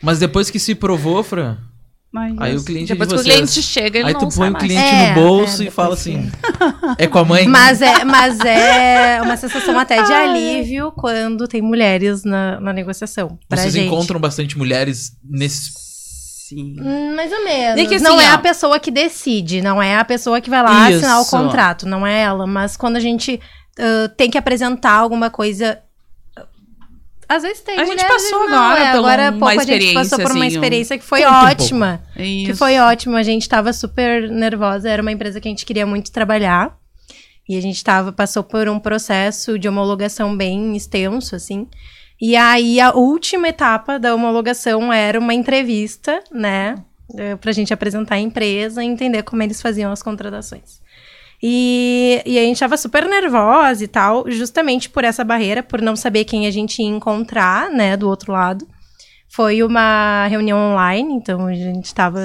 [0.00, 1.58] Mas depois que se provou, Fran,
[2.14, 4.48] mas aí o cliente Depois de que o cliente chega, ele Aí não tu põe
[4.48, 6.30] o cliente É, no bolso é, e fala assim,
[6.96, 7.48] é com a mãe?
[7.48, 13.36] Mas é, mas é uma sensação até de alívio quando tem mulheres na, na negociação.
[13.48, 13.88] Pra Vocês gente.
[13.88, 15.72] encontram bastante mulheres nesse...
[16.48, 16.76] sim.
[17.16, 17.80] Mais ou menos.
[17.80, 18.34] É que assim, não é ó.
[18.34, 21.30] a pessoa que decide, não é a pessoa que vai lá assinar o Isso.
[21.32, 22.46] contrato, não é ela.
[22.46, 23.40] Mas quando a gente
[23.78, 25.80] ah, tem que apresentar alguma coisa.
[27.28, 27.78] Às vezes tem.
[27.78, 30.54] A gente passou não, agora é, agora uma pouco a gente passou por uma assim,
[30.54, 32.02] experiência que foi ótima.
[32.16, 32.46] Isso.
[32.46, 33.16] Que foi ótimo.
[33.16, 34.88] A gente tava super nervosa.
[34.88, 36.76] Era uma empresa que a gente queria muito trabalhar.
[37.48, 41.68] E a gente tava, passou por um processo de homologação bem extenso, assim.
[42.20, 46.76] E aí, a última etapa da homologação era uma entrevista, né?
[47.18, 50.80] eh, Pra gente apresentar a empresa e entender como eles faziam as contratações.
[51.46, 55.94] E, e a gente tava super nervosa e tal, justamente por essa barreira, por não
[55.94, 58.66] saber quem a gente ia encontrar, né, do outro lado.
[59.28, 62.18] Foi uma reunião online, então a gente estava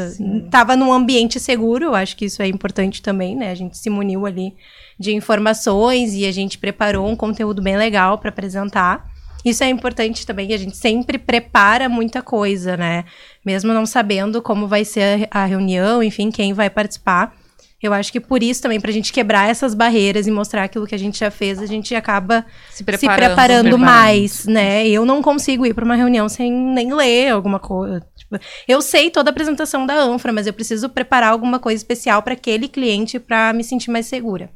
[0.50, 3.52] tava num ambiente seguro, eu acho que isso é importante também, né?
[3.52, 4.56] A gente se muniu ali
[4.98, 9.06] de informações e a gente preparou um conteúdo bem legal para apresentar.
[9.44, 13.04] Isso é importante também, a gente sempre prepara muita coisa, né?
[13.46, 17.36] Mesmo não sabendo como vai ser a a reunião, enfim, quem vai participar.
[17.82, 20.94] Eu acho que por isso também, pra gente quebrar essas barreiras e mostrar aquilo que
[20.96, 23.16] a gente já fez, a gente acaba Se se preparando.
[23.18, 23.78] preparando, preparando.
[23.80, 24.88] mais, né?
[24.88, 28.06] Eu não consigo ir para uma reunião sem nem ler alguma coisa.
[28.16, 32.22] Tipo, eu sei toda a apresentação da Anfra, mas eu preciso preparar alguma coisa especial
[32.22, 34.50] para aquele cliente para me sentir mais segura.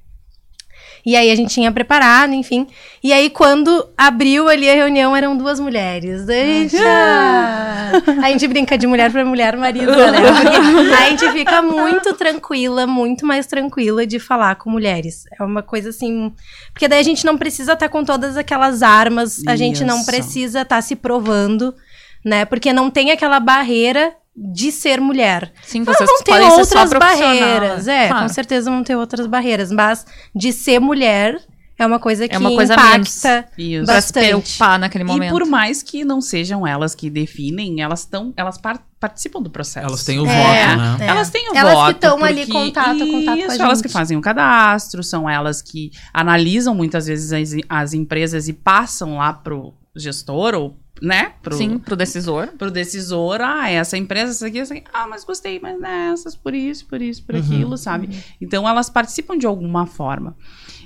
[1.06, 2.66] E aí a gente tinha preparado, enfim.
[3.04, 6.30] E aí quando abriu ali a reunião eram duas mulheres.
[6.30, 7.92] A gente, ah,
[8.24, 10.20] a gente brinca de mulher para mulher marida, né?
[10.22, 15.26] Porque a gente fica muito tranquila, muito mais tranquila de falar com mulheres.
[15.38, 16.34] É uma coisa assim,
[16.72, 20.62] porque daí a gente não precisa estar com todas aquelas armas, a gente não precisa
[20.62, 21.76] estar se provando,
[22.24, 22.46] né?
[22.46, 25.52] Porque não tem aquela barreira de ser mulher.
[25.64, 28.06] Sim, Não vocês vão ter podem ser só outras barreiras, né?
[28.06, 28.24] é, Claro.
[28.28, 30.06] com certeza vão ter outras barreiras, mas
[30.36, 31.40] de ser mulher
[31.78, 33.86] é uma coisa que É uma coisa impacta Isso.
[33.86, 34.26] Pra se bastante.
[34.28, 35.30] preocupar naquele momento.
[35.30, 39.50] E por mais que não sejam elas que definem, elas estão, elas par- participam do
[39.50, 39.86] processo.
[39.88, 40.36] Elas têm o É,
[40.68, 40.98] voto, né?
[41.06, 41.08] é.
[41.10, 41.92] Elas têm o Elas que voto.
[41.92, 43.88] estão ali, contato a contato com a Isso, elas gente.
[43.88, 49.18] que fazem o cadastro, são elas que analisam muitas vezes as, as empresas e passam
[49.18, 52.48] lá pro gestor ou, né, pro, Sim, pro decisor.
[52.58, 56.54] pro decisor, ah, essa empresa, essa aqui, essa aqui, ah, mas gostei mais nessas, por
[56.54, 57.42] isso, por isso, por Uhum.
[57.42, 58.10] aquilo, sabe?
[58.40, 60.36] Então elas participam de alguma forma.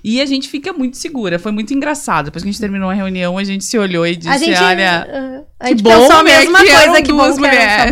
[0.04, 2.26] E a gente fica muito segura, foi muito engraçado.
[2.26, 4.62] Depois que a gente terminou a reunião, a gente se olhou e disse, A gente,
[4.62, 5.08] olha...
[5.42, 7.66] uh, a que gente bom, a mesma que eram coisa que duas bom que eram
[7.68, 7.92] só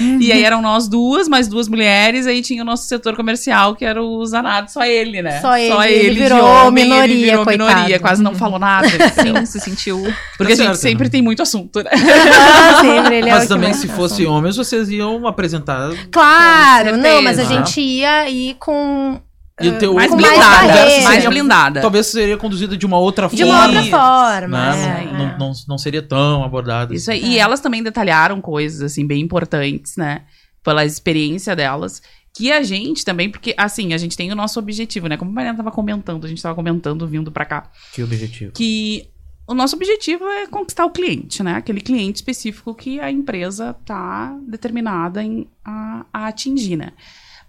[0.26, 3.84] E aí eram nós duas, mais duas mulheres, aí tinha o nosso setor comercial, que
[3.84, 5.40] era o Zanado, só ele, né?
[5.40, 7.74] Só ele, ele de virou homem, minoria, ele virou coitado.
[7.74, 8.86] minoria, quase não falou nada.
[8.88, 9.36] entendeu?
[9.40, 10.02] Sim, se sentiu.
[10.36, 11.10] Porque a Tá gente certo, sempre né?
[11.10, 11.90] tem muito assunto, né?
[11.96, 13.98] Ah, sempre, ele é Mas que também, se fala.
[13.98, 15.90] fossem homens, vocês iam apresentar...
[16.10, 19.20] Claro, não, mas a gente ia ir com.
[19.58, 21.80] E ter Mais com blindada, mais blindada.
[21.80, 23.54] Talvez seria conduzida de uma outra De forma.
[23.54, 24.48] uma outra forma.
[24.74, 25.08] né?
[25.08, 25.28] é, não, é.
[25.30, 26.94] não, não, não seria tão abordada.
[26.94, 27.24] Isso aí.
[27.24, 30.24] E elas também detalharam coisas, assim, bem importantes, né?
[30.62, 32.02] Pela experiência delas.
[32.34, 35.16] Que a gente também, porque, assim, a gente tem o nosso objetivo, né?
[35.16, 37.70] Como a Mariana tava comentando, a gente tava comentando vindo pra cá.
[37.94, 38.52] Que objetivo.
[38.52, 39.08] Que
[39.46, 41.54] o nosso objetivo é conquistar o cliente, né?
[41.54, 46.92] Aquele cliente específico que a empresa tá determinada em, a, a atingir, né?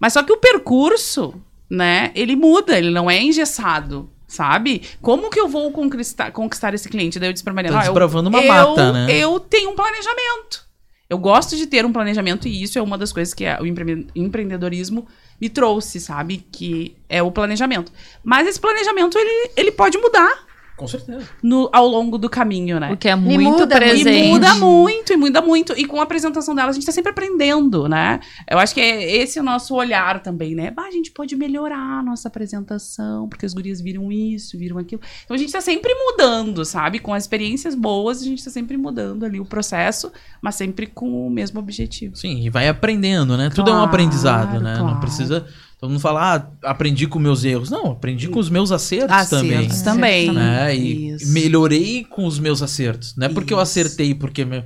[0.00, 1.34] Mas só que o percurso,
[1.70, 2.10] né?
[2.14, 4.10] Ele muda, ele não é engessado.
[4.30, 4.82] sabe?
[5.00, 7.18] Como que eu vou conquistar, conquistar esse cliente?
[7.18, 9.06] Daí eu disse pra Mariana, Tá "Ah, eu- desbravando uma eu, mata, né?
[9.10, 10.66] eu tenho um planejamento.
[11.08, 13.64] Eu gosto de ter um planejamento e isso é uma das coisas que a- o
[13.66, 15.06] empre- empreendedorismo
[15.40, 16.44] me trouxe, sabe?
[16.52, 17.90] Que é o planejamento.
[18.22, 20.44] Mas esse planejamento, ele, ele pode mudar
[20.78, 21.28] Com certeza.
[21.42, 22.90] no, ao longo do caminho, né?
[22.92, 24.08] O que é E muito muda, presente.
[24.10, 25.72] E muda muito, e muda muito.
[25.76, 28.20] E com a apresentação dela, a gente tá sempre aprendendo, né?
[28.48, 30.70] Eu acho que é esse o nosso olhar também, né?
[30.70, 35.02] Bah, a gente pode melhorar a nossa apresentação, porque as gurias viram isso, viram aquilo.
[35.24, 36.98] Então a gente tá sempre mudando, sabe?
[37.00, 41.26] Com as experiências boas, a gente tá sempre mudando ali o processo, mas sempre com
[41.26, 42.16] o mesmo objetivo.
[42.16, 43.50] Sim, e vai aprendendo, né?
[43.50, 44.74] Tudo é um Claro, aprendizado, né?
[44.76, 45.00] Não claro.
[45.00, 45.46] precisa
[45.78, 47.70] todo mundo falar, ah, aprendi com meus erros.
[47.70, 49.56] Não, aprendi com os meus acertos, também.
[49.58, 50.32] Acertos também.
[50.32, 50.76] Né?
[50.76, 51.32] E Isso.
[51.32, 53.14] melhorei com os meus acertos.
[53.16, 53.62] Não é porque eu Isso.
[53.62, 54.64] acertei, porque meu,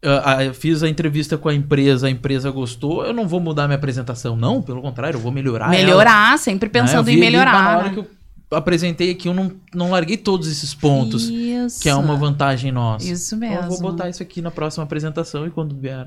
[0.00, 3.76] eu fiz a entrevista com a empresa, a empresa gostou, eu não vou mudar minha
[3.76, 4.36] apresentação.
[4.36, 5.66] Não, pelo contrário, eu vou melhorar.
[5.66, 5.74] ela.
[5.84, 6.72] Melhorar, sempre Né?
[6.72, 7.52] pensando Eu em melhorar.
[7.52, 7.94] Na hora né?
[7.94, 8.17] que eu
[8.50, 11.80] apresentei aqui, eu não, não larguei todos esses pontos, Isso.
[11.80, 13.06] que é uma vantagem nossa.
[13.06, 13.64] Isso Então, mesmo.
[13.64, 16.06] eu vou botar isso aqui na próxima apresentação e quando vier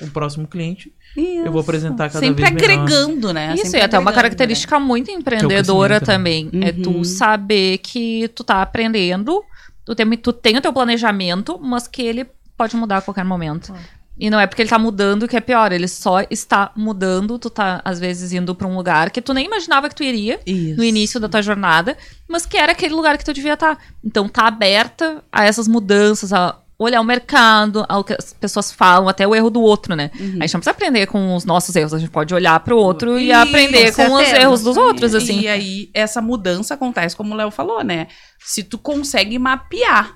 [0.00, 1.44] o próximo cliente, Isso.
[1.46, 2.82] eu vou apresentar cada Sempre vez melhor.
[2.84, 3.54] agregando, né?
[3.54, 6.48] Isso, Sempre e até uma agregando, característica muito empreendedora também.
[6.62, 7.04] É tu Uhum.
[7.04, 9.42] saber que tu tá aprendendo,
[9.84, 12.26] tu tem, tu tem o teu planejamento, mas que ele
[12.56, 13.72] pode mudar a qualquer momento.
[14.20, 17.48] E não é porque ele tá mudando que é pior, ele só está mudando, tu
[17.48, 20.38] tá, às vezes, indo pra um lugar que tu nem imaginava que tu iria?
[20.44, 20.76] Isso.
[20.76, 21.96] no início da tua jornada,
[22.28, 23.78] mas que era aquele lugar que tu devia estar.
[24.04, 29.06] Então tá aberta a essas mudanças, a olhar o mercado, ao que as pessoas falam,
[29.06, 30.10] até o erro do outro, né?
[30.18, 30.38] Uhum.
[30.40, 33.18] A gente não precisa aprender com os nossos erros, a gente pode olhar pro outro
[33.18, 35.40] e Isso, aprender com com os erros dos outros, assim.
[35.40, 38.06] E aí, essa mudança acontece, como o Léo falou, né?
[38.38, 40.14] Se tu consegue mapear.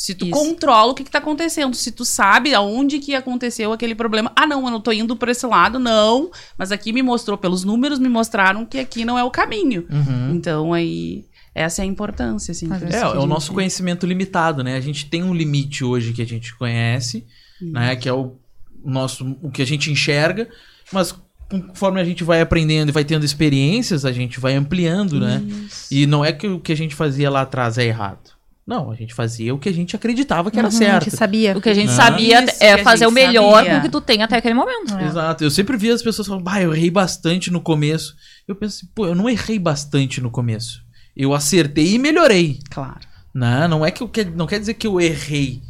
[0.00, 0.32] Se tu Isso.
[0.32, 4.32] controla o que, que tá acontecendo, se tu sabe aonde que aconteceu aquele problema.
[4.34, 6.30] Ah, não, eu não tô indo por esse lado, não.
[6.56, 9.86] Mas aqui me mostrou, pelos números me mostraram que aqui não é o caminho.
[9.90, 10.34] Uhum.
[10.34, 12.66] Então aí, essa é a importância, assim.
[12.72, 14.74] É, isso é o nosso conhecimento limitado, né?
[14.74, 17.26] A gente tem um limite hoje que a gente conhece,
[17.60, 17.94] né?
[17.94, 18.36] Que é o
[18.82, 20.48] nosso, o que a gente enxerga,
[20.90, 21.14] mas
[21.50, 25.42] conforme a gente vai aprendendo e vai tendo experiências, a gente vai ampliando, né?
[25.90, 28.39] E não é que o que a gente fazia lá atrás é errado.
[28.70, 31.02] Não, a gente fazia o que a gente acreditava que era Uhum, certo.
[31.02, 31.58] Que sabia.
[31.58, 31.96] O que a gente Ah.
[31.96, 33.70] sabia é a fazer o gente melhor sabia.
[33.72, 34.96] com o que tu tem até aquele momento.
[34.96, 35.06] É.
[35.06, 35.42] Exato.
[35.42, 38.14] Eu sempre vi as pessoas falando, bah, eu errei bastante no começo.
[38.46, 40.82] Eu penso assim, pô, eu não errei bastante no começo.
[41.16, 42.60] Eu acertei e melhorei.
[42.70, 43.00] Claro.
[43.34, 45.60] Não, não é que eu que, não quer dizer que eu errei.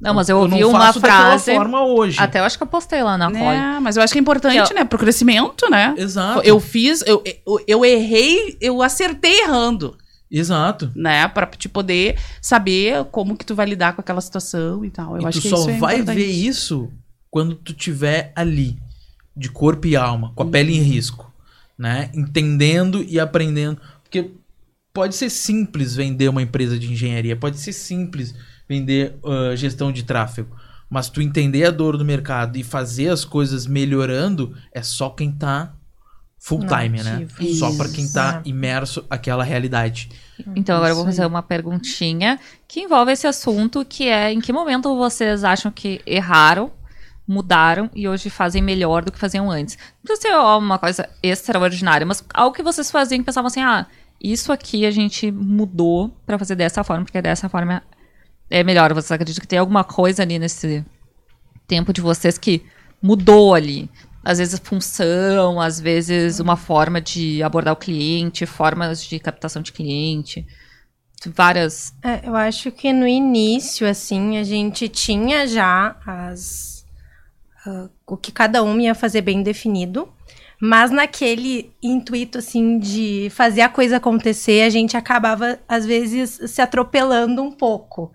[0.00, 1.54] Não, mas eu ouvi não uma frase.
[1.54, 2.18] forma hoje.
[2.18, 3.42] Até eu acho que eu postei lá na Poli.
[3.44, 4.84] É, mas eu acho que é importante, Que né?
[4.84, 5.94] Pro crescimento, né?
[5.96, 6.40] Exato.
[6.42, 9.96] Eu fiz, eu, eu, eu errei, eu acertei errando.
[10.30, 10.92] Exato.
[10.94, 11.26] né?
[11.28, 15.16] Pra te poder saber como que tu vai lidar com aquela situação e tal.
[15.16, 16.16] Eu e acho tu que só isso é vai importante.
[16.18, 16.90] ver isso
[17.30, 18.78] quando tu tiver ali,
[19.36, 20.78] de corpo e alma, com a pele Uhum.
[20.78, 21.32] em risco,
[21.78, 22.10] né?
[22.14, 24.30] Entendendo e aprendendo, porque
[24.92, 28.34] pode ser simples vender uma empresa de engenharia, pode ser simples
[28.68, 30.54] vender ah, gestão de tráfego,
[30.90, 35.30] mas tu entender a dor do mercado e fazer as coisas melhorando é só quem
[35.30, 35.74] tá
[36.48, 37.20] full time, né?
[37.20, 37.54] Nativo.
[37.54, 38.48] Só para quem tá Isso.
[38.48, 40.08] imerso aquela realidade.
[40.56, 41.16] Então agora eu vou Isso aí.
[41.16, 46.00] fazer uma perguntinha que envolve esse assunto, que é em que momento vocês acham que
[46.06, 46.70] erraram,
[47.26, 49.76] mudaram e hoje fazem melhor do que faziam antes?
[50.02, 53.86] Não precisa ser uma coisa extraordinária, mas algo que vocês faziam que pensavam assim, ah,
[54.18, 57.82] isso aqui a gente mudou pra fazer dessa forma, porque dessa forma
[58.48, 58.94] é melhor.
[58.94, 60.82] Vocês acreditam que tem alguma coisa ali nesse
[61.66, 62.64] tempo de vocês que
[63.02, 63.90] mudou ali?
[64.24, 69.72] Às vezes função, às vezes uma forma de abordar o cliente, formas de captação de
[69.72, 70.46] cliente,
[71.26, 71.94] várias.
[72.02, 76.84] É, eu acho que no início, assim, a gente tinha já as,
[77.66, 80.08] ah, o que cada um ia fazer bem definido.
[80.60, 86.60] Mas naquele intuito, assim, de fazer a coisa acontecer, a gente acabava, às vezes, se
[86.60, 88.12] atropelando um pouco,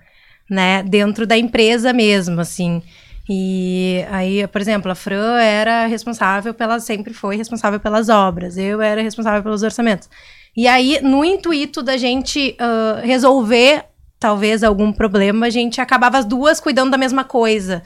[0.49, 0.84] né?
[0.84, 2.84] Dentro da empresa mesmo, assim.
[3.30, 8.82] E aí, por exemplo, a Fran era responsável pela, sempre foi responsável pelas obras, eu
[8.82, 10.09] era responsável pelos orçamentos.
[10.55, 13.86] E aí, no intuito da gente ah, resolver
[14.19, 17.84] talvez algum problema, a gente acabava as duas cuidando da mesma coisa.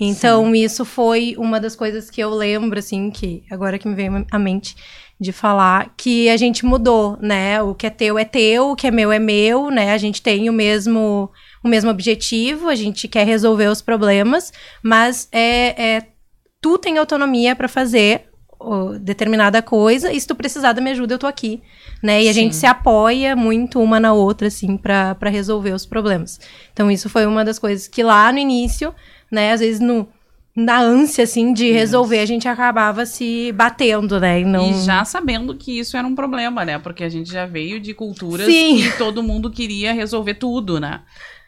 [0.00, 4.24] Então, isso foi uma das coisas que eu lembro, assim, que agora que me veio
[4.30, 4.76] à mente
[5.20, 7.60] de falar, que a gente mudou, né?
[7.60, 9.92] O que é teu é teu, o que é meu é meu, né?
[9.92, 11.30] A gente tem o mesmo,
[11.62, 14.52] o mesmo objetivo, a gente quer resolver os problemas,
[14.82, 16.06] mas é, é
[16.60, 18.30] tu tem autonomia para fazer
[19.00, 21.62] determinada coisa, e se tu precisar da minha ajuda, eu tô aqui,
[22.02, 22.22] né?
[22.22, 22.40] E a Sim.
[22.40, 26.38] gente se apoia muito uma na outra, assim, pra pra resolver os problemas.
[26.72, 28.94] Então, isso foi uma das coisas que lá no início,
[29.32, 30.06] né, às vezes no,
[30.54, 34.40] na ânsia, assim, de resolver, a gente acabava se batendo, né?
[34.40, 34.70] E, não...
[34.70, 36.78] E já sabendo que isso era um problema, né?
[36.78, 38.76] Porque a gente já veio de culturas Sim.
[38.76, 41.00] que todo mundo queria resolver tudo, né?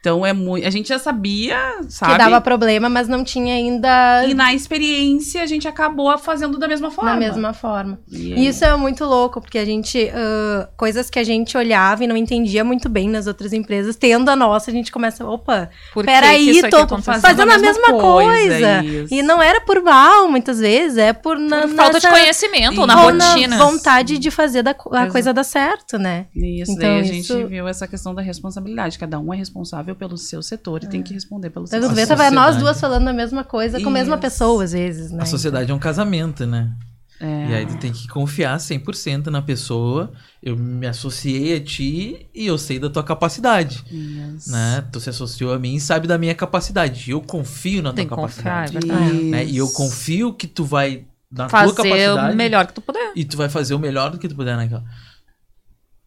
[0.02, 0.66] Então é muito.
[0.66, 1.56] A gente já sabia,
[1.88, 2.10] sabe?
[2.12, 6.66] que dava problema, mas não tinha ainda E na experiência a gente acabou fazendo da
[6.66, 7.12] mesma forma.
[7.12, 8.00] da mesma forma.
[8.10, 10.10] E isso é muito louco, porque a gente.
[10.12, 14.28] ah, coisas que a gente olhava e não entendia muito bem nas outras empresas, tendo
[14.28, 15.24] a nossa, a gente começa.
[15.24, 17.20] Opa, Por que peraí, que tô aconteceu?
[17.20, 18.82] fazendo, a mesma coisa.
[18.84, 19.14] isso.
[19.14, 22.80] E não era por mal, muitas vezes, é por, na, Por falta de nessa- conhecimento
[22.80, 23.56] ou na ou na rotina.
[23.56, 25.12] vontade de fazer da, a Exato.
[25.12, 26.26] coisa dar certo, né?
[26.34, 28.98] Isso, Então, daí a gente isso- viu essa questão da responsabilidade.
[28.98, 32.16] Cada um é responsável pelo seu setor e tem que responder pelo seu vê, setor.
[32.16, 35.22] tava nós duas falando a mesma coisa com a mesma pessoa, às vezes, né?
[35.22, 36.72] A sociedade é um casamento, né?
[37.20, 37.50] É.
[37.50, 40.12] E aí tu tem que confiar 100% na pessoa.
[40.42, 44.50] Eu me associei a ti e eu sei da tua capacidade, Isso.
[44.50, 44.82] né?
[44.90, 47.12] Tu se associou a mim e sabe da minha capacidade.
[47.12, 49.06] Eu confio na Tem tua confiar, capacidade.
[49.20, 49.44] é né?
[49.44, 53.12] E eu confio que tu vai na tua Fazer capacidade o melhor que tu puder.
[53.14, 54.82] e tu vai fazer o melhor do que tu puder naquela.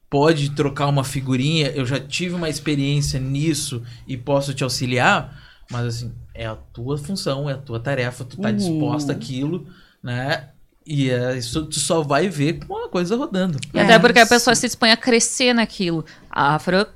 [0.09, 5.35] Pode trocar uma figurinha, eu já tive uma experiência nisso e posso te auxiliar,
[5.69, 8.55] mas assim, é a tua função, é a tua tarefa, tu tá Uhum.
[8.55, 9.67] disposta àquilo,
[10.01, 10.49] né?
[10.85, 13.57] E é, isso tu só vai ver com a coisa rodando.
[13.73, 16.05] E até porque a pessoa se dispõe a crescer naquilo.
[16.29, 16.87] A Afra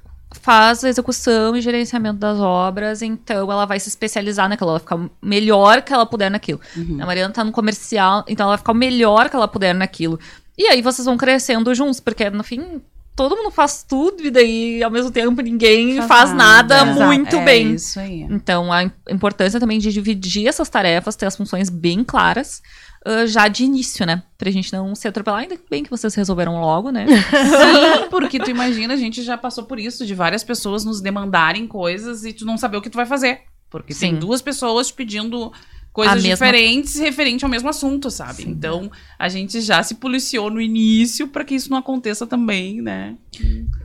[0.41, 4.83] faz a execução e gerenciamento das obras, então ela vai se especializar naquilo, ela vai
[4.83, 6.61] ficar o melhor que ela puder naquilo.
[6.77, 7.01] Uhum.
[7.01, 10.19] A Mariana tá no comercial, então ela vai ficar o melhor que ela puder naquilo.
[10.55, 12.79] E aí vocês vão crescendo juntos, porque no fim
[13.19, 17.05] todo mundo faz tudo e daí ao mesmo tempo ninguém faz, nada, nada.
[17.05, 17.73] muito é bem.
[17.73, 18.21] Isso aí.
[18.21, 22.61] Então, a im- importância também de dividir essas tarefas, ter as funções bem claras,
[23.05, 24.23] ah, já de início, né?
[24.37, 25.41] Pra gente não se atropelar.
[25.41, 27.05] Ainda bem que vocês resolveram logo, né?
[27.11, 31.67] Sim, porque tu imagina, a gente já passou por isso, de várias pessoas nos demandarem
[31.67, 33.41] coisas e tu não saber o que tu vai fazer.
[33.69, 34.19] Porque tem Sim.
[34.19, 35.51] duas pessoas te pedindo
[35.91, 38.43] coisas mesma- diferentes referente ao mesmo assunto, sabe?
[38.47, 43.15] Então, a gente já se policiou no início pra que isso não aconteça também, né?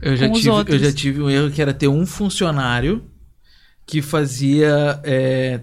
[0.01, 3.03] Eu já, tive, eu já tive um erro que era ter um funcionário
[3.85, 5.61] que fazia é,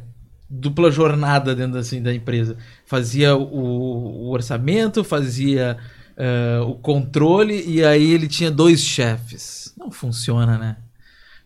[0.49, 2.57] dupla jornada dentro assim, da empresa.
[2.87, 5.77] Fazia o, o orçamento, fazia
[6.17, 9.73] é, o controle e aí ele tinha dois chefes.
[9.77, 10.77] Não funciona, né?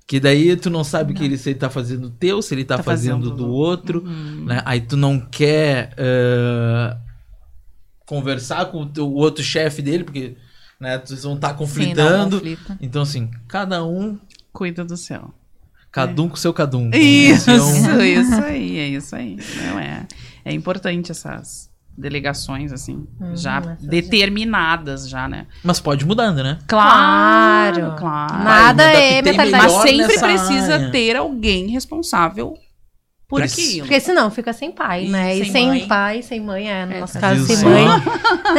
[0.07, 2.77] Que daí tu não sabe que ele, se ele tá fazendo teu, se ele tá,
[2.77, 4.63] Tá fazendo, fazendo do outro, né?
[4.65, 6.97] Aí tu não quer é,
[8.07, 10.37] conversar com o, outro chefe dele, porque
[10.81, 12.37] né, vocês vão estar Sim, um conflitando.
[12.37, 12.77] conflito.
[12.81, 14.19] Então, assim, cada um,
[14.53, 15.35] Cuida do céu.
[15.91, 16.91] cada um com seu cada um.
[16.95, 19.37] Isso, é um- isso aí, é isso aí.
[19.67, 20.07] Não é,
[20.45, 25.47] é importante essas delegações, assim, já essas- determinadas já, né?
[25.64, 26.59] Mas pode mudando, né?
[26.66, 27.94] Claro.
[27.99, 28.44] claro.
[28.44, 29.64] Nada é mentalidade.
[29.64, 30.90] Mas sempre precisa área.
[30.90, 32.55] ter alguém responsável
[33.28, 33.80] por Preci- aquilo.
[33.86, 35.34] Porque senão fica sem pai, E né?
[35.36, 35.88] E sem sem, mãe.
[35.88, 37.84] pai, sem mãe, é, no É, nosso caso, sem mãe.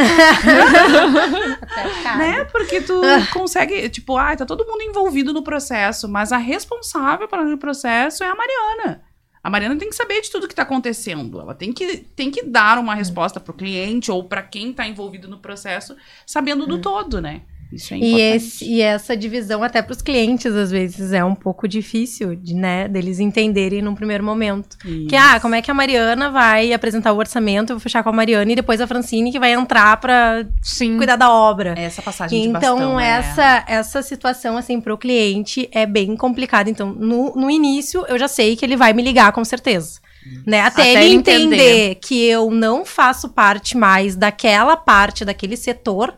[2.17, 2.43] Né?
[2.45, 2.99] Porque tu
[3.33, 8.27] consegue, tipo, ah, tá todo mundo envolvido no processo, mas a responsável pelo processo é
[8.27, 9.01] a Mariana.
[9.47, 11.39] A Mariana tem que saber de tudo que tá acontecendo.
[11.39, 15.29] Ela tem que, tem que dar uma resposta pro cliente ou para quem tá envolvido
[15.29, 15.95] no processo,
[16.25, 17.43] sabendo do todo, né?
[17.71, 18.35] Isso é E, importante.
[18.35, 22.53] esse, e essa divisão até para os clientes, às vezes, é um pouco difícil, de,
[22.55, 24.77] né, deles entenderem num primeiro momento.
[25.09, 28.09] Que, ah, como é que a Mariana vai apresentar o orçamento, eu vou fechar com
[28.09, 30.97] a Mariana, e depois a Francine que vai entrar para Sim.
[30.97, 31.73] cuidar da obra.
[31.77, 33.07] Essa passagem de Então, bastão, né?
[33.07, 36.69] essa, essa situação, assim, pro cliente é bem complicada.
[36.69, 39.99] Então, no, no início, eu já sei que ele vai me ligar, com certeza.
[40.45, 40.61] Né?
[40.61, 41.95] Até, Até ele ele entender, entender.
[41.95, 46.13] que eu não faço parte mais daquela parte, daquele setor,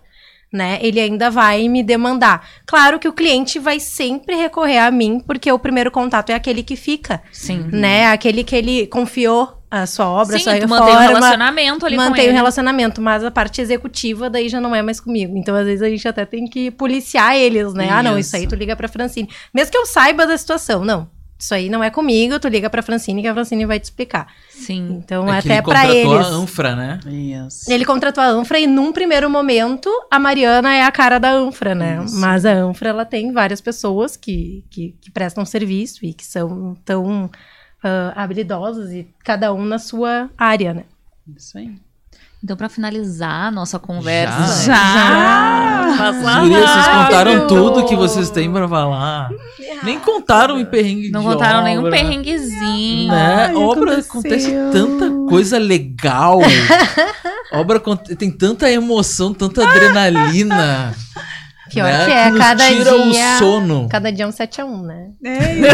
[0.51, 0.79] né?
[0.81, 2.47] Ele ainda vai me demandar.
[2.65, 6.63] Claro que o cliente vai sempre recorrer a mim, porque o primeiro contato é aquele
[6.63, 7.67] que fica, Sim.
[7.71, 8.07] né?
[8.07, 11.85] Aquele que ele confiou a sua obra, a Sim, sua tu mantém o reforma relacionamento
[11.85, 15.37] ali mantém o relacionamento, mas a parte executiva daí já não é mais comigo.
[15.37, 17.89] Então, às vezes, a gente até tem que policiar eles, né?
[17.91, 18.49] Ah, não, isso aí Isso.
[18.49, 19.29] tu liga pra Francine.
[19.53, 21.07] Mesmo que eu saiba da situação, não.
[21.39, 24.27] Isso aí não é comigo, tu liga pra Francine que a Francine vai te explicar.
[24.49, 24.99] Sim.
[25.01, 26.27] Então, É até ele pra contratou eles.
[26.27, 26.99] a Anfra, né?
[27.07, 27.71] Isso.
[27.71, 31.73] Ele contratou a Anfra e num primeiro momento a Mariana é a cara da Anfra,
[31.73, 32.03] né?
[32.03, 32.19] Isso.
[32.19, 36.75] Mas a Anfra ela tem várias pessoas que, que, que prestam serviço e que são
[36.83, 37.29] tão
[37.81, 40.83] ah, habilidosas e cada um na sua área, né?
[41.37, 41.73] Isso aí.
[42.41, 44.65] Então, pra finalizar a nossa conversa.
[44.65, 45.95] Já!
[45.97, 47.05] Passa Gurias, vocês rápido.
[47.05, 49.29] contaram tudo que vocês têm pra falar.
[49.83, 53.11] Nem contaram em perrengue Não de contaram nenhum obra, perrenguezinho.
[53.11, 53.45] Né?
[53.47, 54.09] Ai, obra aconteceu.
[54.09, 56.39] acontece tanta coisa legal.
[57.51, 57.81] obra
[58.17, 60.95] tem tanta emoção, tanta adrenalina.
[61.69, 62.05] Pior né?
[62.05, 63.87] que é, nos cada tira dia- o sono.
[63.89, 65.07] Cada dia é um 7x1, né?
[65.23, 65.67] É isso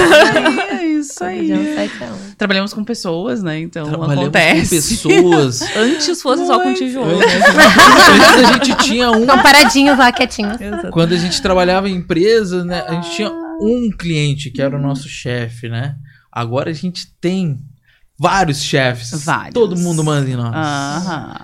[0.43, 1.45] aí, é isso Cada aí.
[1.45, 2.35] dia é um 7x1.
[2.37, 3.59] Trabalhamos com pessoas, né?
[3.59, 4.97] Então Trabalhamos acontece.
[5.01, 5.61] com pessoas.
[5.75, 7.17] Antes fosse só com tijolo.
[7.19, 9.21] Antes a gente tinha um.
[9.21, 10.57] Ficam paradinhos lá, quietinhos.
[10.91, 12.83] Quando a gente trabalhava em empresa, né?
[12.87, 15.95] A gente tinha um cliente que era o nosso chefe, né?
[16.31, 17.57] Agora a gente tem
[18.19, 19.23] vários chefes.
[19.23, 19.53] Vários.
[19.53, 20.53] Todo mundo manda em nós.
[20.53, 21.35] Aham.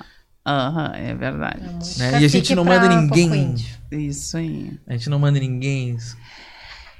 [0.45, 1.61] Aham, é verdade.
[1.97, 2.21] Né?
[2.21, 3.55] E a gente não manda ninguém.
[3.91, 4.71] Isso aí.
[4.87, 5.97] A gente não manda ninguém.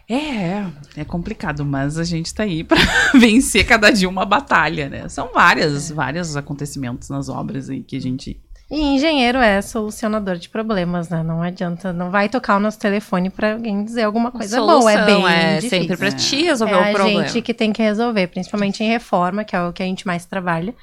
[0.10, 0.66] É,
[0.98, 2.78] é complicado, mas a gente tá aí pra
[3.16, 5.08] vencer cada dia uma batalha, né?
[5.08, 8.38] São várias, vários acontecimentos nas obras aí que a gente.
[8.70, 11.24] E engenheiro é solucionador de problemas, né?
[11.24, 14.92] Não adianta, não vai tocar o nosso telefone pra alguém dizer alguma coisa boa.
[14.92, 15.80] É bem é difícil.
[15.80, 17.28] sempre pra ti resolver é o a problema.
[17.28, 20.26] gente que tem que resolver, principalmente em reforma, que é o que a gente mais
[20.26, 20.74] trabalha.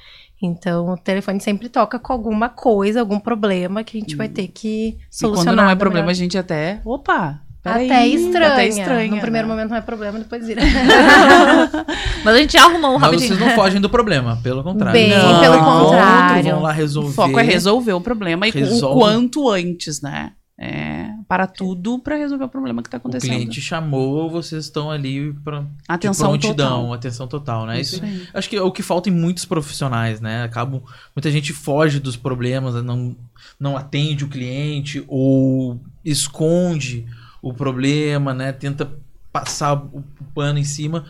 [0.40, 4.46] Então, o telefone sempre toca com alguma coisa, algum problema que a gente vai ter
[4.48, 5.54] que E solucionar.
[5.54, 6.80] quando não é problema, a melhor- gente até.
[6.84, 7.40] Opa!
[7.60, 8.52] peraí, Até estranha.
[8.52, 9.10] Até estranha.
[9.10, 9.52] No primeiro né?
[9.54, 10.62] momento não é problema, depois vira.
[12.24, 13.28] Mas a gente arrumou um Mas rapidinho.
[13.36, 14.92] vocês não fogem do problema, pelo contrário.
[14.92, 16.50] Bem, Vão pelo contrário.
[16.52, 17.12] Vão lá O resolver.
[17.14, 18.96] foco é resolver o problema e Resolve.
[18.96, 20.32] o quanto antes, né?
[20.60, 20.97] É,
[21.28, 23.30] para tudo para resolver o problema que tá O acontecendo.
[23.30, 26.92] cliente chamou, vocês estão ali pra Atenção de prontidão, total.
[26.94, 27.80] atenção total, né?
[27.80, 28.28] Isso, Isso aí.
[28.32, 30.42] acho que é o que falta em muitos profissionais, né?
[30.42, 30.80] Acabam,
[31.14, 32.80] muita gente foge dos problemas, né?
[32.82, 33.14] não,
[33.60, 37.06] não atende o cliente ou esconde
[37.42, 38.50] o problema, né?
[38.52, 38.90] Tenta
[39.32, 40.02] passar o
[40.34, 41.04] pano em cima,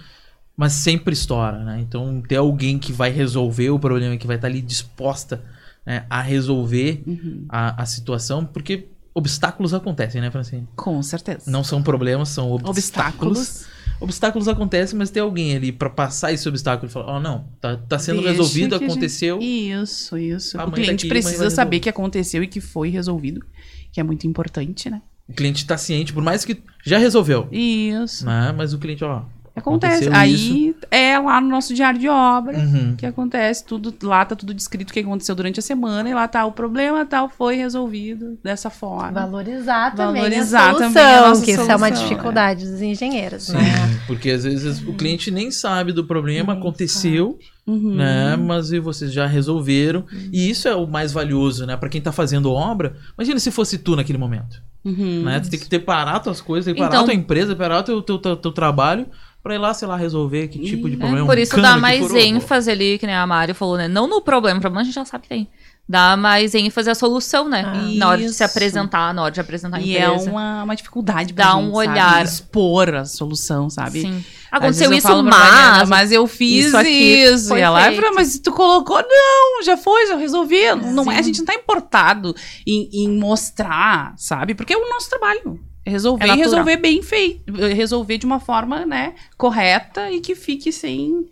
[0.56, 1.78] mas sempre estoura, né?
[1.80, 5.42] Então ter alguém que vai resolver o problema, que vai estar ali disposta
[5.86, 7.44] né, a resolver Uhum.
[7.48, 8.88] a, a situação, porque
[9.18, 10.66] obstáculos acontecem, né, Francine?
[10.76, 11.50] Com certeza.
[11.50, 13.38] Não são problemas, são obstáculos.
[13.38, 13.78] Obstáculos.
[14.00, 17.76] Obstáculos acontecem, mas tem alguém ali pra passar esse obstáculo e falar: Ó, não, tá,
[17.76, 19.38] tá sendo Deixa resolvido, que a gente- aconteceu.
[19.40, 20.60] Isso, isso.
[20.60, 23.44] A o cliente tá aqui, precisa saber que aconteceu e que foi resolvido,
[23.92, 25.02] que é muito importante, né?
[25.28, 27.48] O cliente tá ciente, por mais que já resolveu.
[27.50, 28.24] Isso.
[28.24, 28.54] Né?
[28.56, 29.22] Mas o cliente, ó.
[29.58, 30.08] Acontece.
[30.08, 32.94] aconteceu Aí é lá no nosso diário de obra Uhum.
[32.96, 36.26] que acontece, tudo lá tá tudo descrito o que aconteceu durante a semana e lá
[36.28, 39.12] tá o problema tal foi resolvido dessa forma.
[39.12, 42.80] Valorizar também Valorizar a solução, também a nossa que isso é uma solução, dificuldade dos
[42.82, 44.00] engenheiros, Sim, né?
[44.06, 47.94] porque às vezes o cliente nem sabe do problema, Nem aconteceu, Uhum.
[47.96, 48.34] né?
[48.36, 50.04] Mas e vocês já resolveram.
[50.32, 51.76] E isso é o mais valioso, né?
[51.76, 52.94] Pra quem tá fazendo obra.
[53.18, 54.62] Imagina se fosse tu naquele momento.
[54.82, 55.24] Uhum.
[55.24, 55.38] Né?
[55.40, 57.80] Tu tem que ter parar tuas coisas, tem que parar Então- a tua empresa, parar
[57.80, 59.06] o teu, teu, teu, teu trabalho
[59.48, 61.26] pra ir lá, sei lá, resolver que tipo de É, problema.
[61.26, 63.88] Por um isso cano dá mais ênfase ali, que nem a Mari falou, né?
[63.88, 65.48] Não no problema, o problema a gente já sabe que tem.
[65.88, 67.64] Dá mais ênfase à solução, né?
[67.66, 67.80] Ah.
[67.96, 68.44] na hora de se Isso.
[68.44, 70.30] apresentar, na hora de apresentar a E é empresa.
[70.30, 71.88] uma, uma dificuldade pra Dá gente, um sabe?
[71.88, 72.24] olhar.
[72.26, 74.02] Expor a solução, sabe?
[74.02, 74.22] Sim.
[74.52, 75.88] Aconteceu isso, pra Mariana, mas...
[75.88, 76.90] mas eu fiz isso aqui
[77.24, 77.56] isso.
[77.56, 78.02] E ela feito.
[78.02, 78.98] fala, mas tu colocou?
[79.00, 80.74] Não, já foi, já resolvi.
[80.74, 81.28] Não é, a Sim.
[81.28, 82.36] gente não tá importado
[82.66, 84.54] em, em mostrar, sabe?
[84.54, 85.58] Porque é o nosso trabalho.
[85.88, 87.52] É Resolver É e resolver bem feito.
[87.52, 91.26] Resolver de uma forma, né, correta e que fique sem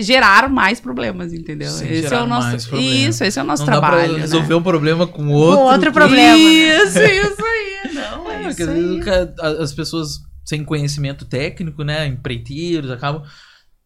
[0.00, 1.68] gerar mais problemas, entendeu?
[1.70, 2.76] Sem esse é o nosso.
[2.76, 4.04] Isso, esse é o nosso Não dá trabalho.
[4.08, 4.20] pra né?
[4.20, 5.60] resolver um problema com outro.
[5.64, 6.36] outro que- problema.
[6.36, 7.94] Isso, isso aí.
[7.94, 9.00] Não, é Porque isso aí.
[9.62, 13.22] as pessoas sem conhecimento técnico, né, empreiteiros, acabam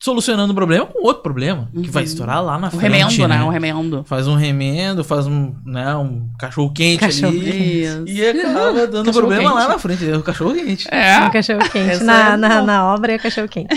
[0.02, 2.06] solucionando o problema com outro problema, que vai Uhum.
[2.08, 3.36] estourar lá na Um frente, remendo, né?
[3.38, 3.44] né?
[3.44, 4.02] Um remendo.
[4.04, 8.04] Faz um remendo, faz um, né, um cachorro quente Cachorro ali Isso.
[8.08, 9.72] e acaba dando Cachorro problema lá quente.
[9.72, 10.88] na frente, é o cachorro quente.
[10.90, 11.26] É.
[11.26, 12.02] O cachorro quente.
[12.02, 13.68] Na, é na, na obra é o cachorro quente.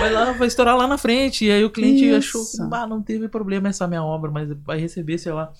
[0.00, 2.16] Vai lá, vai estourar lá na frente e aí o cliente Isso.
[2.16, 5.52] achou que ah, não teve problema essa minha obra, mas vai receber, sei lá,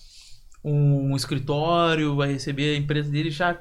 [0.64, 3.56] um escritório, vai receber a empresa dele já,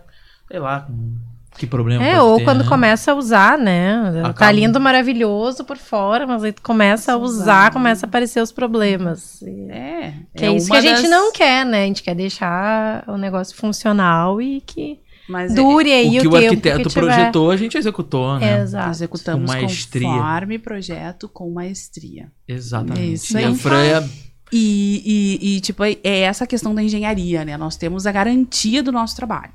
[0.50, 1.16] sei lá, com-
[1.58, 2.70] que problema É, ou ter, quando né?
[2.70, 4.12] começa a usar, né?
[4.24, 7.42] Tá Acaba- lindo, maravilhoso por fora, mas aí tu começa a Usar.
[7.44, 9.42] usar, começa a aparecer os problemas.
[9.42, 10.14] E- É.
[10.36, 11.84] Que é, isso que a gente das- não quer, né?
[11.84, 16.22] A gente quer deixar o negócio funcional e que Mas é- dure aí o o,
[16.22, 17.02] que o tempo arquiteto que tiver.
[17.06, 18.62] projetou, a gente executou, né?
[18.62, 18.90] Exato.
[18.92, 20.08] executamos Com maestria.
[20.08, 22.28] conforme projeto com maestria.
[22.48, 23.02] Exatamente.
[23.02, 23.46] É isso E aí.
[23.46, 24.10] a Fran é-
[24.54, 27.58] E, e, e, tipo, é é essa questão da engenharia, né?
[27.58, 29.52] Nós temos a garantia do nosso trabalho.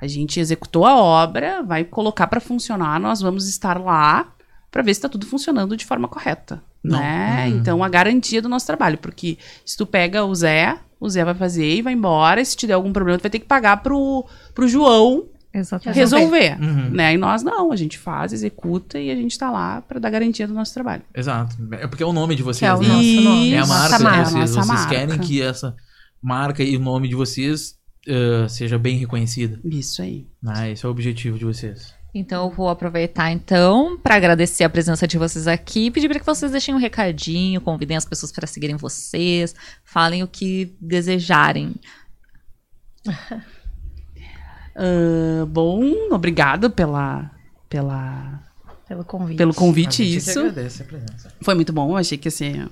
[0.00, 4.28] A gente executou a obra, vai colocar para funcionar, nós vamos estar lá
[4.70, 6.98] para ver se está tudo funcionando de forma correta, Não.
[6.98, 7.46] né?
[7.48, 7.56] Uhum.
[7.58, 9.36] Então a garantia do nosso trabalho, porque
[9.66, 12.66] se tu pega o Zé, o Zé vai fazer e vai embora, e se te
[12.66, 14.24] der algum problema, tu vai ter que pagar pro,
[14.54, 15.96] pro João Exatamente.
[15.98, 16.90] resolver, Uhum.
[16.90, 17.14] né?
[17.14, 20.46] E nós não, a gente faz, executa e a gente tá lá para dar garantia
[20.46, 21.02] do nosso trabalho.
[21.14, 21.56] Exato.
[21.72, 22.58] É porque é o nome de vocês.
[22.60, 22.88] Que é o né?
[22.88, 23.52] nosso nome.
[23.52, 24.24] É a marca de marca.
[24.30, 24.54] vocês.
[24.54, 25.74] Nossa vocês querem que essa
[26.22, 29.60] marca e o nome de vocês eh, seja bem reconhecida.
[29.64, 30.26] Isso aí.
[30.42, 30.72] Né?
[30.72, 31.94] Esse é o objetivo de vocês.
[32.12, 36.18] Então eu vou aproveitar então para agradecer a presença de vocês aqui e pedir para
[36.18, 41.76] que vocês deixem um recadinho, convidem as pessoas para seguirem vocês, falem o que desejarem.
[44.74, 47.30] Uh, bom, obrigada pela,
[47.68, 48.42] pela,
[48.88, 49.38] pelo convite.
[49.38, 50.40] Pelo convite, isso.
[50.40, 51.32] agradece a presença.
[51.40, 52.68] Foi muito bom, achei que ia ser.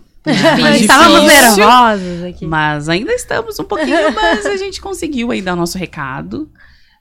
[0.81, 2.47] Estávamos nervosos aqui.
[2.47, 6.51] Mas ainda estamos um pouquinho, mas a gente conseguiu aí dar nosso recado.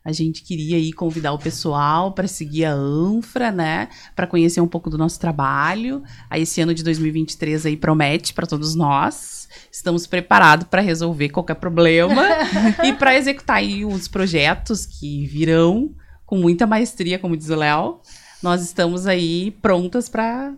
[0.08, 3.90] A gente queria aí convidar o pessoal para seguir a Anfra, né?
[4.16, 6.02] Para conhecer um pouco do nosso trabalho.
[6.30, 9.50] Aí esse ano de 2023 aí promete para todos nós.
[9.70, 12.24] Estamos preparados para resolver qualquer problema
[12.86, 15.94] e para executar aí os projetos que virão
[16.26, 18.00] com muita maestria, como diz o Léo.
[18.42, 20.54] Nós estamos aí prontas para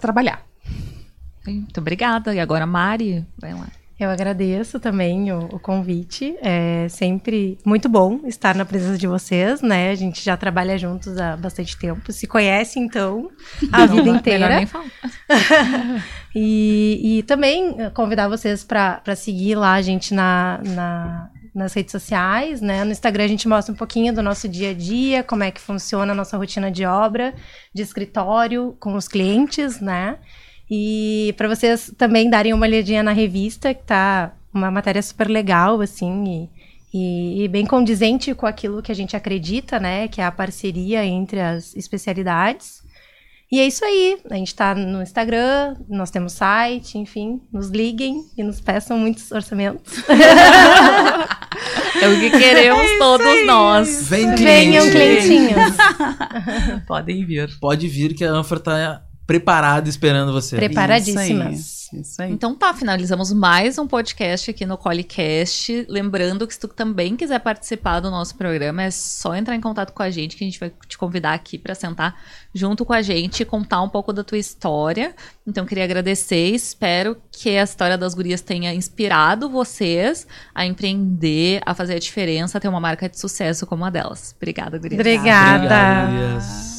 [0.00, 0.53] trabalhar.
[1.46, 2.34] Muito obrigada.
[2.34, 3.68] E agora, Mari, vai lá.
[3.98, 6.36] Eu agradeço também o, o, convite.
[6.42, 9.90] É sempre muito bom estar na presença de vocês, né?
[9.90, 12.12] A gente já trabalha juntos há bastante tempo.
[12.12, 13.30] Se conhece, então,
[13.70, 14.56] a Não, vida inteira.
[14.56, 14.86] Nem falar.
[16.34, 22.60] e, e também convidar vocês para seguir lá a gente na, na, nas redes sociais,
[22.60, 22.82] né?
[22.82, 25.60] No Instagram a gente mostra um pouquinho do nosso dia a dia, como é que
[25.60, 27.32] funciona a nossa rotina de obra,
[27.72, 30.18] de escritório, com os clientes, né?
[30.70, 35.80] E para vocês também darem uma olhadinha na revista, que tá uma matéria super legal,
[35.80, 36.48] assim,
[36.92, 40.08] e, e, e, bem condizente com aquilo que a gente acredita, né?
[40.08, 42.84] Que é a parceria entre as especialidades.
[43.50, 44.18] E é isso aí.
[44.30, 49.30] A gente está no Instagram, nós temos site, enfim, nos liguem e nos peçam muitos
[49.30, 49.98] orçamentos.
[52.02, 53.44] é o que queremos é todos aí.
[53.44, 54.08] nós.
[54.08, 55.74] Vem Venham clientinhos.
[56.86, 57.50] Podem vir.
[57.60, 60.56] Pode vir que a Anfra está preparada esperando você.
[60.56, 61.84] Preparadíssimas.
[61.92, 62.32] Isso aí.
[62.32, 65.86] Então tá, finalizamos mais um podcast aqui no Colicast.
[65.88, 69.92] Lembrando que se tu também quiser participar do nosso programa, é só entrar em contato
[69.92, 72.18] com a gente que a gente vai te convidar aqui para sentar
[72.52, 75.14] junto com a gente e contar um pouco da tua história.
[75.46, 81.74] Então queria agradecer, espero que a história das gurias tenha inspirado vocês a empreender, a
[81.74, 84.34] fazer a diferença, a ter uma marca de sucesso como a delas.
[84.36, 84.98] Obrigada, gurias.
[84.98, 85.64] Obrigada.
[85.64, 86.73] Obrigada